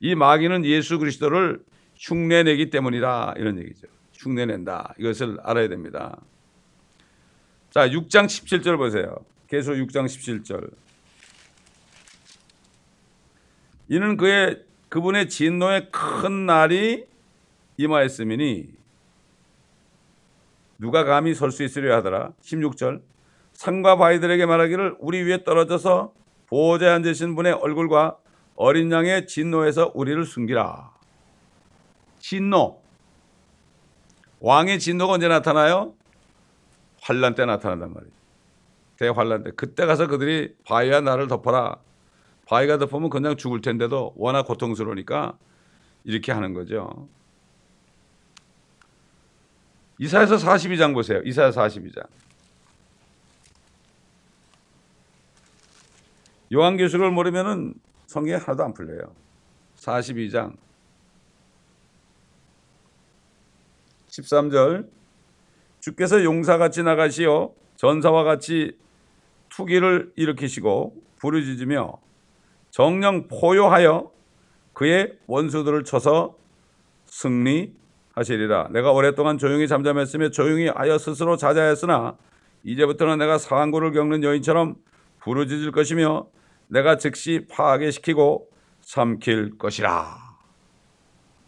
이 0.01 0.15
마귀는 0.15 0.65
예수 0.65 0.99
그리스도를 0.99 1.63
흉내내기 1.97 2.71
때문이다. 2.71 3.35
이런 3.37 3.59
얘기죠. 3.59 3.87
흉내낸다. 4.15 4.95
이것을 4.99 5.39
알아야 5.43 5.69
됩니다. 5.69 6.17
자, 7.75 7.89
6장 7.89 8.27
17절 8.27 8.77
보세요. 8.77 9.17
계속 9.49 9.73
6장 9.73 10.05
17절. 10.05 10.73
이는 13.89 14.17
그의 14.17 14.63
그분의 14.89 15.29
진노의 15.29 15.91
큰 15.91 16.47
날이 16.47 17.05
임하였음이니 17.77 18.69
누가 20.79 21.03
감히 21.03 21.35
설 21.35 21.51
수 21.51 21.65
있으려 21.65 21.97
하더라. 21.97 22.31
16절. 22.43 23.03
산과 23.55 23.97
바위들에게 23.97 24.47
말하기를 24.47 24.99
우리 25.01 25.25
위에 25.25 25.43
떨어져서 25.43 26.13
보호자에 26.47 26.91
앉으신 26.91 27.35
분의 27.35 27.55
얼굴과 27.55 28.19
어린 28.55 28.93
양의 28.93 29.27
진노에서 29.27 29.91
우리를 29.97 30.25
숨기라. 30.25 30.93
진노. 32.21 32.81
왕의 34.39 34.79
진노가 34.79 35.15
언제 35.15 35.27
나타나요? 35.27 35.95
환란 37.05 37.35
때 37.35 37.45
나타난단 37.45 37.93
말이에요. 37.93 38.13
대환란 38.97 39.45
때. 39.45 39.51
그때 39.55 39.85
가서 39.85 40.07
그들이 40.07 40.57
바위와 40.65 41.03
나를 41.03 41.29
덮어라. 41.29 41.77
바위가 42.47 42.79
덮으면 42.79 43.11
그냥 43.11 43.37
죽을 43.37 43.61
텐데도 43.61 44.15
워낙 44.17 44.45
고통스러우니까 44.45 45.37
이렇게 46.05 46.33
하는 46.33 46.55
거죠. 46.55 47.09
이사에서 49.99 50.37
42장 50.37 50.95
보세요. 50.95 51.21
이사야 51.25 51.51
42장. 51.51 52.07
요한 56.55 56.77
계시록을 56.77 57.11
모르면은 57.11 57.75
성경에 58.07 58.37
하나도 58.37 58.65
안 58.65 58.75
풀려요. 58.75 59.15
42장 59.77 60.57
13절 64.09 64.89
주께서 65.85 66.25
용사같이 66.25 66.83
나가시어 66.83 67.53
전사와 67.77 68.25
같이 68.25 68.79
투기를 69.51 70.13
일으키시고 70.17 70.95
부르짖으며 71.17 71.99
정령 72.71 73.29
포효하여 73.29 74.11
그의 74.73 75.13
원수들을 75.27 75.85
쳐서 75.85 76.37
승리하시리라. 77.05 78.69
내가 78.71 78.93
오랫동안 78.93 79.37
조용히 79.37 79.69
잠잠했으며 79.69 80.31
조용히 80.31 80.69
하여 80.69 80.97
스스로 80.97 81.37
자자했으나 81.37 82.17
이제부터는 82.63 83.19
내가 83.19 83.37
상고를 83.37 83.93
겪는 83.93 84.25
여인처럼 84.25 84.77
부르짖을 85.21 85.71
것이며 85.71 86.29
내가 86.69 86.97
즉시 86.97 87.47
파괴시키고 87.51 88.49
삼킬 88.81 89.59
것이라. 89.59 90.17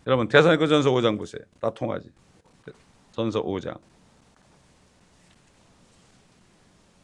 여러분 0.07 0.29
대사니까 0.29 0.66
전서 0.66 0.90
5장 0.90 1.16
보세요. 1.16 1.42
다 1.59 1.70
통하지. 1.70 2.11
전서 3.12 3.42
5장. 3.42 3.79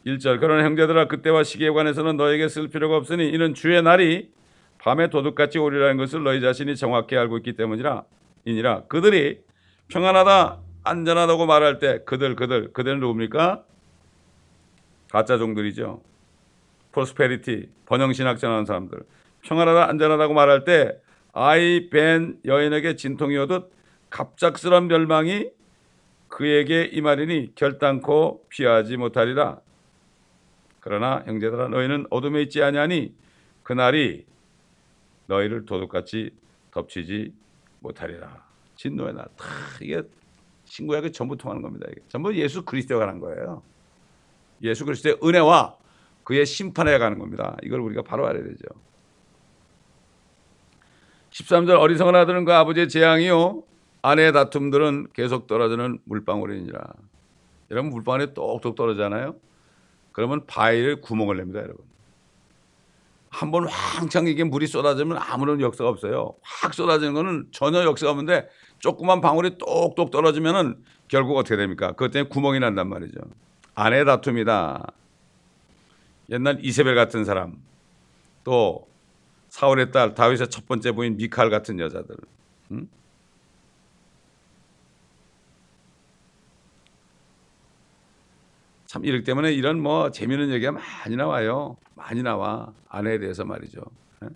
1절 0.07 0.41
그런 0.41 0.65
형제들아 0.65 1.07
그때와 1.07 1.45
시기에 1.45 1.71
관해서는 1.71 2.17
너에게 2.17 2.49
쓸 2.49 2.69
필요가 2.69 2.97
없으니 2.97 3.29
이는 3.31 3.55
주의 3.55 3.81
날이 3.83 4.31
밤에 4.79 5.11
도둑같이 5.11 5.59
오리라는 5.59 5.97
것을 5.97 6.25
너희 6.25 6.41
자신이 6.41 6.77
정확히 6.77 7.17
알고 7.17 7.39
있기 7.39 7.53
때문이라 7.55 8.05
이니라 8.45 8.83
그들이 8.85 9.41
평안하다 9.89 10.59
안전하다고 10.85 11.47
말할 11.47 11.79
때 11.79 12.01
그들 12.05 12.35
그들 12.35 12.73
그들은 12.73 12.99
누굽니까? 12.99 13.63
가짜 15.11 15.39
종들이죠. 15.39 16.01
prosperity 16.91 17.69
번영신학자라는 17.87 18.65
사람들 18.65 19.01
평안하다 19.43 19.89
안전하다고 19.89 20.35
말할 20.35 20.65
때 20.65 20.99
아이 21.33 21.89
밴 21.91 22.39
여인에게 22.45 22.97
진통이 22.97 23.37
오듯 23.39 23.71
갑작스런 24.11 24.89
멸망이 24.89 25.51
그에게 26.29 26.85
임하리니 26.85 27.55
결단코 27.55 28.45
피하지 28.49 28.97
못하리라. 28.97 29.61
그러나 30.83 31.23
형제들아 31.27 31.69
너희는 31.69 32.07
어둠에 32.11 32.43
있지 32.43 32.61
아니하니 32.61 33.15
그날이 33.63 34.27
너희를 35.27 35.65
도둑같이 35.65 36.33
덮치지 36.73 37.33
못하리라. 37.79 38.45
진노의 38.75 39.15
날. 39.15 39.27
다 39.37 39.47
이게 39.81 40.03
신구약에 40.65 41.13
전부 41.13 41.37
통하는 41.37 41.63
겁니다. 41.63 41.87
이게. 41.89 42.01
전부 42.09 42.35
예수 42.37 42.65
그리스도가 42.65 43.07
한 43.07 43.21
거예요. 43.21 43.63
예수 44.63 44.85
그리스도의 44.85 45.19
은혜와 45.23 45.77
그의 46.25 46.45
심판에 46.45 46.99
가는 46.99 47.17
겁니다. 47.17 47.57
이걸 47.63 47.79
우리가 47.79 48.03
바로 48.03 48.27
알아야 48.27 48.43
되죠. 48.43 48.67
13절 51.31 51.79
어리석은 51.79 52.15
아들은 52.17 52.45
그 52.45 52.53
아버지의 52.53 52.89
재앙이요 52.89 53.63
아내의 54.03 54.33
다툼들은 54.33 55.13
계속 55.13 55.47
떨어지는 55.47 56.01
물방울이니라. 56.05 56.81
여러분 57.71 57.93
물방울이 57.93 58.35
똑똑 58.35 58.75
떨어지잖아요. 58.75 59.37
그러면 60.13 60.47
바위를 60.47 61.01
구멍을 61.01 61.37
냅니다, 61.37 61.61
여러분. 61.61 61.85
한번 63.31 63.65
왕창 63.65 64.27
이게 64.27 64.45
물이 64.45 64.67
쏟아지면 64.67 65.19
아무런 65.19 65.61
역사가 65.61 65.89
없어요. 65.89 66.35
확 66.43 66.75
쏟아지는 66.75 67.15
거는 67.15 67.47
전혀 67.51 67.83
역사가 67.83 68.11
없는데 68.11 68.47
조그만 68.79 69.23
방울이 69.23 69.57
똑똑 69.57 70.11
떨어지면은 70.11 70.77
결국 71.09 71.39
어떻게 71.39 71.57
됩니까? 71.57 71.93
그것 71.93 72.11
때문에 72.11 72.29
구멍이 72.29 72.61
난단 72.61 72.89
말이죠. 72.89 73.21
아내 73.75 74.05
다툼이다. 74.05 74.93
옛날 76.31 76.59
이세벨 76.63 76.95
같은 76.95 77.25
사람, 77.25 77.57
또 78.45 78.87
사울의 79.49 79.93
딸 79.93 80.15
다윗의 80.15 80.49
첫 80.49 80.67
번째 80.67 80.93
부인 80.93 81.17
미칼 81.17 81.49
같은 81.51 81.79
여자들. 81.79 82.17
응? 82.73 82.89
참 88.93 89.07
이렇기 89.07 89.25
때문에 89.25 89.55
이런 89.55 89.81
뭐 89.81 90.11
재미있는 90.11 90.51
얘기가 90.51 90.71
많이 90.71 91.17
나와요. 91.17 91.79
많이 91.95 92.23
나와 92.23 92.75
아내에 92.91 93.19
대해서 93.19 93.43
말이죠. 93.43 93.81
예? 94.23 94.29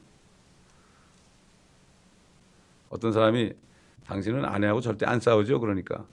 어떤 2.88 3.12
사람이 3.12 3.52
당신은 4.06 4.46
아내하고 4.46 4.80
절대 4.80 5.04
안 5.04 5.20
싸우죠. 5.20 5.60
그러니까 5.60 6.06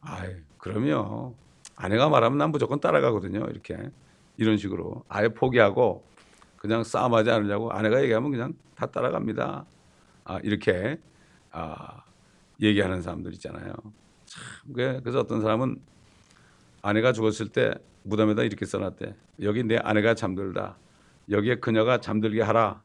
아이 0.00 0.34
그럼요. 0.56 1.34
아내가 1.76 2.08
말하면 2.08 2.38
난 2.38 2.52
무조건 2.52 2.80
따라가거든요. 2.80 3.40
이렇게 3.50 3.90
이런 4.38 4.56
식으로 4.56 5.04
아예 5.06 5.28
포기하고 5.28 6.06
그냥 6.56 6.84
싸움하지 6.84 7.30
않으려고 7.30 7.70
아내가 7.70 8.02
얘기하면 8.02 8.30
그냥 8.30 8.54
다 8.74 8.86
따라갑니다. 8.86 9.66
아 10.24 10.38
이렇게 10.42 10.98
아 11.50 12.02
얘기하는 12.62 13.02
사람들 13.02 13.34
있잖아요. 13.34 13.74
참 14.24 14.72
그래서 14.72 15.20
어떤 15.20 15.42
사람은 15.42 15.78
아내가 16.86 17.12
죽었을 17.12 17.48
때 17.48 17.74
무덤에다 18.04 18.44
이렇게 18.44 18.64
써놨대. 18.64 19.16
여기 19.42 19.64
내 19.64 19.76
아내가 19.76 20.14
잠들다. 20.14 20.76
여기에 21.28 21.56
그녀가 21.56 21.98
잠들게 22.00 22.42
하라. 22.42 22.80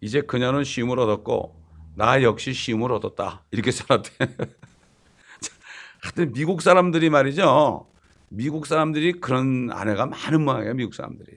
이제 0.00 0.20
그녀는 0.20 0.62
쉼을 0.62 1.00
얻었고 1.00 1.56
나 1.96 2.22
역시 2.22 2.52
쉼을 2.52 2.92
얻었다. 2.92 3.42
이렇게 3.50 3.72
써놨대. 3.72 4.10
하여튼 6.02 6.32
미국 6.34 6.62
사람들이 6.62 7.10
말이죠. 7.10 7.88
미국 8.28 8.66
사람들이 8.66 9.14
그런 9.14 9.70
아내가 9.72 10.06
많은 10.06 10.44
모양이에요. 10.44 10.74
미국 10.74 10.94
사람들이. 10.94 11.32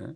예? 0.00 0.06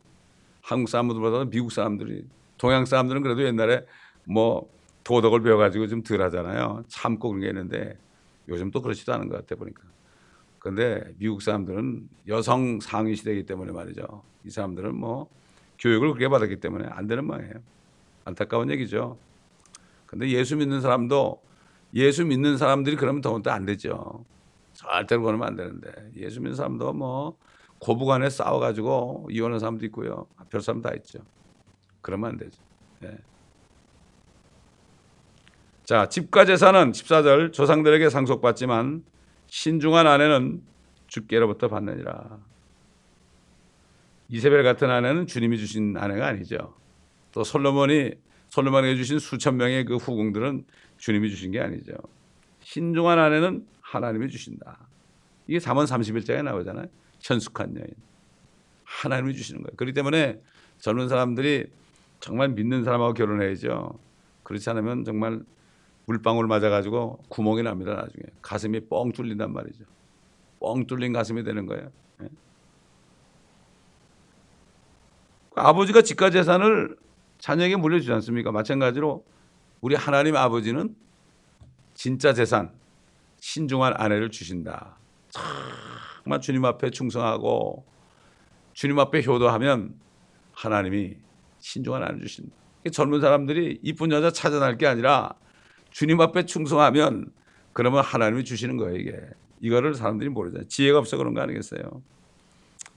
한국 0.60 0.88
사람들보다는 0.88 1.50
미국 1.50 1.70
사람들이 1.70 2.26
동양 2.58 2.84
사람들은 2.84 3.22
그래도 3.22 3.44
옛날에 3.44 3.86
뭐 4.24 4.68
도덕을 5.04 5.42
배워가지고 5.42 5.86
좀 5.86 6.02
덜 6.02 6.20
하잖아요. 6.22 6.82
참고 6.88 7.28
그런 7.28 7.42
게 7.42 7.46
있는데 7.48 7.96
요즘 8.48 8.72
또 8.72 8.82
그렇지도 8.82 9.12
않은 9.14 9.28
것 9.28 9.36
같아 9.36 9.54
보니까. 9.54 9.82
그런데 10.62 11.02
미국 11.18 11.42
사람들은 11.42 12.08
여성 12.28 12.78
상위 12.78 13.16
시대이기 13.16 13.46
때문에 13.46 13.72
말이죠. 13.72 14.22
이 14.44 14.50
사람들은 14.50 14.94
뭐 14.94 15.28
교육을 15.80 16.12
그렇게 16.12 16.28
받았기 16.28 16.60
때문에 16.60 16.86
안 16.88 17.08
되는 17.08 17.24
모양이에요. 17.26 17.54
안타까운 18.24 18.70
얘기죠. 18.70 19.18
근데 20.06 20.28
예수 20.28 20.54
믿는 20.54 20.80
사람도 20.80 21.42
예수 21.94 22.24
믿는 22.24 22.58
사람들이 22.58 22.94
그러면 22.94 23.22
더욱더 23.22 23.50
안 23.50 23.66
되죠. 23.66 24.24
절대로 24.72 25.22
그러면 25.22 25.48
안 25.48 25.56
되는데 25.56 25.90
예수 26.14 26.40
믿는 26.40 26.54
사람도 26.54 26.92
뭐 26.92 27.36
고부간에 27.80 28.30
싸워가지고 28.30 29.30
이혼한 29.32 29.58
사람도 29.58 29.84
있고요. 29.86 30.28
별 30.48 30.60
사람 30.60 30.80
다 30.80 30.92
있죠. 30.94 31.18
그러면 32.02 32.30
안 32.30 32.36
되죠. 32.36 32.62
예. 33.02 33.18
자, 35.82 36.08
집과 36.08 36.44
재산은 36.44 36.92
14절 36.92 37.52
조상들에게 37.52 38.08
상속받지만 38.10 39.02
신중한 39.52 40.06
아내는 40.06 40.62
주께로부터 41.08 41.68
받느니라. 41.68 42.38
이세벨 44.30 44.62
같은 44.62 44.88
아내는 44.88 45.26
주님이 45.26 45.58
주신 45.58 45.94
아내가 45.98 46.26
아니죠. 46.28 46.74
또 47.32 47.44
솔로몬이 47.44 48.12
솔로몬에게 48.48 48.96
주신 48.96 49.18
수천 49.18 49.58
명의 49.58 49.84
그 49.84 49.96
후궁들은 49.96 50.64
주님이 50.96 51.28
주신 51.28 51.50
게 51.50 51.60
아니죠. 51.60 51.92
신중한 52.60 53.18
아내는 53.18 53.66
하나님이 53.82 54.30
주신다. 54.30 54.88
이게 55.46 55.58
3원 55.58 55.84
31장에 55.84 56.42
나오잖아요. 56.42 56.86
현숙한 57.20 57.76
여인. 57.76 57.88
하나님이 58.84 59.34
주시는 59.34 59.64
거예요. 59.64 59.76
그렇기 59.76 59.92
때문에 59.92 60.40
젊은 60.78 61.10
사람들이 61.10 61.66
정말 62.20 62.48
믿는 62.48 62.84
사람하고 62.84 63.12
결혼해야죠. 63.12 63.98
그렇지 64.44 64.70
않으면 64.70 65.04
정말 65.04 65.42
물방울 66.06 66.46
맞아가지고 66.46 67.20
구멍이 67.28 67.62
납니다. 67.62 67.94
나중에 67.94 68.24
가슴이 68.40 68.88
뻥 68.88 69.12
뚫린단 69.12 69.52
말이죠. 69.52 69.84
뻥 70.60 70.86
뚫린 70.86 71.12
가슴이 71.12 71.44
되는 71.44 71.66
거예요. 71.66 71.90
예? 72.22 72.28
아버지가 75.54 76.02
집가 76.02 76.30
재산을 76.30 76.96
자녀에게 77.38 77.76
물려주지 77.76 78.12
않습니까? 78.12 78.52
마찬가지로 78.52 79.24
우리 79.80 79.94
하나님 79.94 80.36
아버지는 80.36 80.94
진짜 81.94 82.32
재산, 82.32 82.72
신중한 83.40 83.94
아내를 83.96 84.30
주신다. 84.30 84.96
정말 86.22 86.40
주님 86.40 86.64
앞에 86.64 86.90
충성하고 86.90 87.84
주님 88.72 88.98
앞에 88.98 89.24
효도하면 89.24 89.94
하나님이 90.52 91.16
신중한 91.58 92.02
아내를 92.02 92.26
주신다. 92.26 92.54
젊은 92.92 93.20
사람들이 93.20 93.80
이쁜 93.82 94.10
여자 94.10 94.30
찾아날 94.30 94.76
게 94.78 94.86
아니라 94.86 95.34
주님 95.92 96.20
앞에 96.20 96.46
충성하면 96.46 97.32
그러면 97.72 98.02
하나님이 98.04 98.44
주시는 98.44 98.76
거예요, 98.76 98.96
이게. 98.96 99.20
이거를 99.60 99.94
사람들이 99.94 100.28
모르잖아요. 100.30 100.68
지혜가 100.68 100.98
없어 100.98 101.16
그런 101.16 101.34
거 101.34 101.40
아니겠어요? 101.40 101.80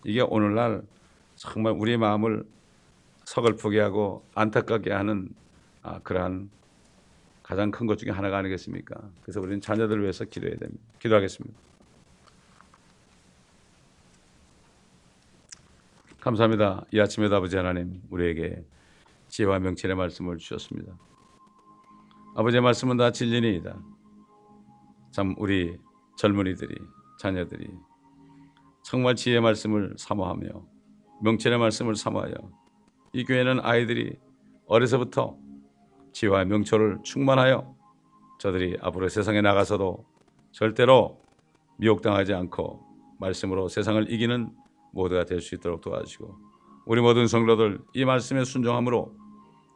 이게 0.04 0.22
오늘날 0.22 0.82
정말 1.36 1.74
우리의 1.74 1.98
마음을 1.98 2.44
서글프게 3.26 3.80
하고 3.80 4.26
안타깝게 4.36 4.92
하는 4.92 5.30
아, 5.84 6.00
그러한 6.00 6.50
가장 7.44 7.70
큰 7.70 7.86
것 7.86 7.98
중에 8.00 8.10
하나가 8.12 8.38
아니겠습니까? 8.40 8.96
그래서 9.22 9.40
우리는 9.40 9.62
자녀들을 9.62 10.02
위해서 10.02 10.26
기도해야 10.26 10.58
됩니다. 10.58 10.82
기도하겠습니다. 11.00 11.56
감사합니다. 16.20 16.86
이 16.92 17.00
아침에도 17.00 17.36
아버지 17.36 17.56
하나님 17.56 18.02
우리에게 18.10 18.64
지혜와 19.30 19.60
명철의 19.60 19.96
말씀을 19.96 20.38
주셨습니다. 20.38 20.94
아버지의 22.36 22.62
말씀은 22.62 22.98
다 22.98 23.12
진리니이다. 23.12 23.80
참 25.12 25.36
우리 25.38 25.78
젊은이들이 26.18 26.76
자녀들이 27.20 27.70
정말 28.84 29.16
지혜의 29.16 29.42
말씀을 29.42 29.96
사모하며 29.98 30.48
명철의 31.24 31.58
말씀을 31.58 31.96
사모하여 31.96 32.34
이 33.14 33.24
교회는 33.24 33.62
아이들이 33.62 34.18
어려서부터 34.68 35.38
지혜와 36.12 36.46
명철을 36.46 37.00
충만하여 37.04 37.74
저들이 38.40 38.78
앞으로 38.82 39.08
세상에 39.08 39.42
나가서도 39.42 40.06
절대로 40.52 41.22
미혹당하지 41.78 42.34
않고 42.34 42.84
말씀으로 43.20 43.70
세상을 43.70 44.12
이기는 44.12 44.50
모두가 44.94 45.24
될 45.26 45.42
수 45.42 45.56
있도록 45.56 45.82
도와주시고 45.82 46.38
우리 46.86 47.02
모든 47.02 47.28
성도들 47.28 47.80
이 47.94 48.06
말씀에 48.06 48.44
순종함으로 48.44 49.14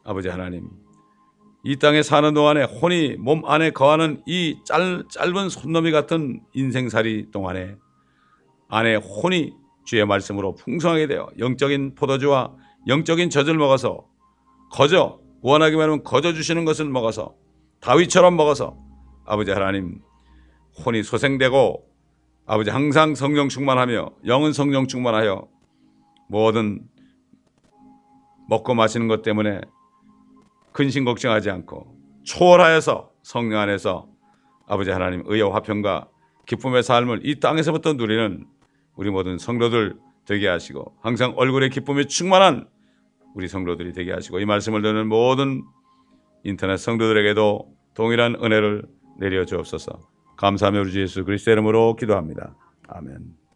아버지 0.03 0.27
하나님 0.27 0.69
이 1.63 1.75
땅에 1.75 2.03
사는 2.03 2.33
동안에 2.33 2.63
혼이 2.63 3.17
몸 3.17 3.43
안에 3.45 3.71
거하는 3.71 4.21
이 4.25 4.57
짧, 4.65 5.09
짧은 5.09 5.49
손놈이 5.49 5.91
같은 5.91 6.41
인생살이 6.53 7.31
동안에 7.31 7.75
안에 8.69 8.95
혼이 8.95 9.53
주의 9.83 10.05
말씀으로 10.05 10.55
풍성하게 10.55 11.07
되어 11.07 11.29
영적인 11.37 11.95
포도주와 11.95 12.53
영적인 12.87 13.29
젖을 13.29 13.55
먹어서 13.57 14.05
거저 14.71 15.19
원하기 15.41 15.75
말하면 15.75 16.03
거저 16.03 16.33
주시는 16.33 16.63
것을 16.63 16.85
먹어서 16.85 17.35
다윗처럼 17.81 18.37
먹어서 18.37 18.77
아버지 19.25 19.51
하나님 19.51 19.99
혼이 20.85 21.03
소생되고 21.03 21.85
아버지 22.45 22.69
항상 22.69 23.15
성령 23.15 23.49
충만하며 23.49 24.11
영은 24.25 24.53
성령 24.53 24.87
충만하여 24.87 25.47
모든 26.29 26.87
먹고 28.47 28.73
마시는 28.73 29.07
것 29.07 29.21
때문에 29.23 29.61
근심 30.71 31.05
걱정하지 31.05 31.49
않고 31.49 31.95
초월하여서 32.23 33.11
성령 33.23 33.59
안에서 33.59 34.07
아버지 34.67 34.91
하나님 34.91 35.23
의와 35.25 35.53
화평과 35.55 36.07
기쁨의 36.45 36.83
삶을 36.83 37.21
이 37.23 37.39
땅에서부터 37.39 37.93
누리는 37.93 38.45
우리 38.95 39.09
모든 39.09 39.37
성도들 39.37 39.97
되게 40.25 40.47
하시고 40.47 40.95
항상 41.01 41.33
얼굴에 41.37 41.69
기쁨이 41.69 42.05
충만한 42.05 42.67
우리 43.35 43.47
성도들이 43.47 43.93
되게 43.93 44.11
하시고 44.11 44.39
이 44.39 44.45
말씀을 44.45 44.81
듣는 44.81 45.07
모든 45.07 45.63
인터넷 46.43 46.77
성도들에게도 46.77 47.73
동일한 47.93 48.35
은혜를 48.35 48.83
내려 49.19 49.45
주옵소서. 49.45 49.99
감사하며 50.37 50.81
우리 50.81 50.91
주 50.91 51.01
예수 51.01 51.25
그리스도 51.25 51.51
이름으로 51.51 51.95
기도합니다. 51.95 52.55
아멘. 52.87 53.48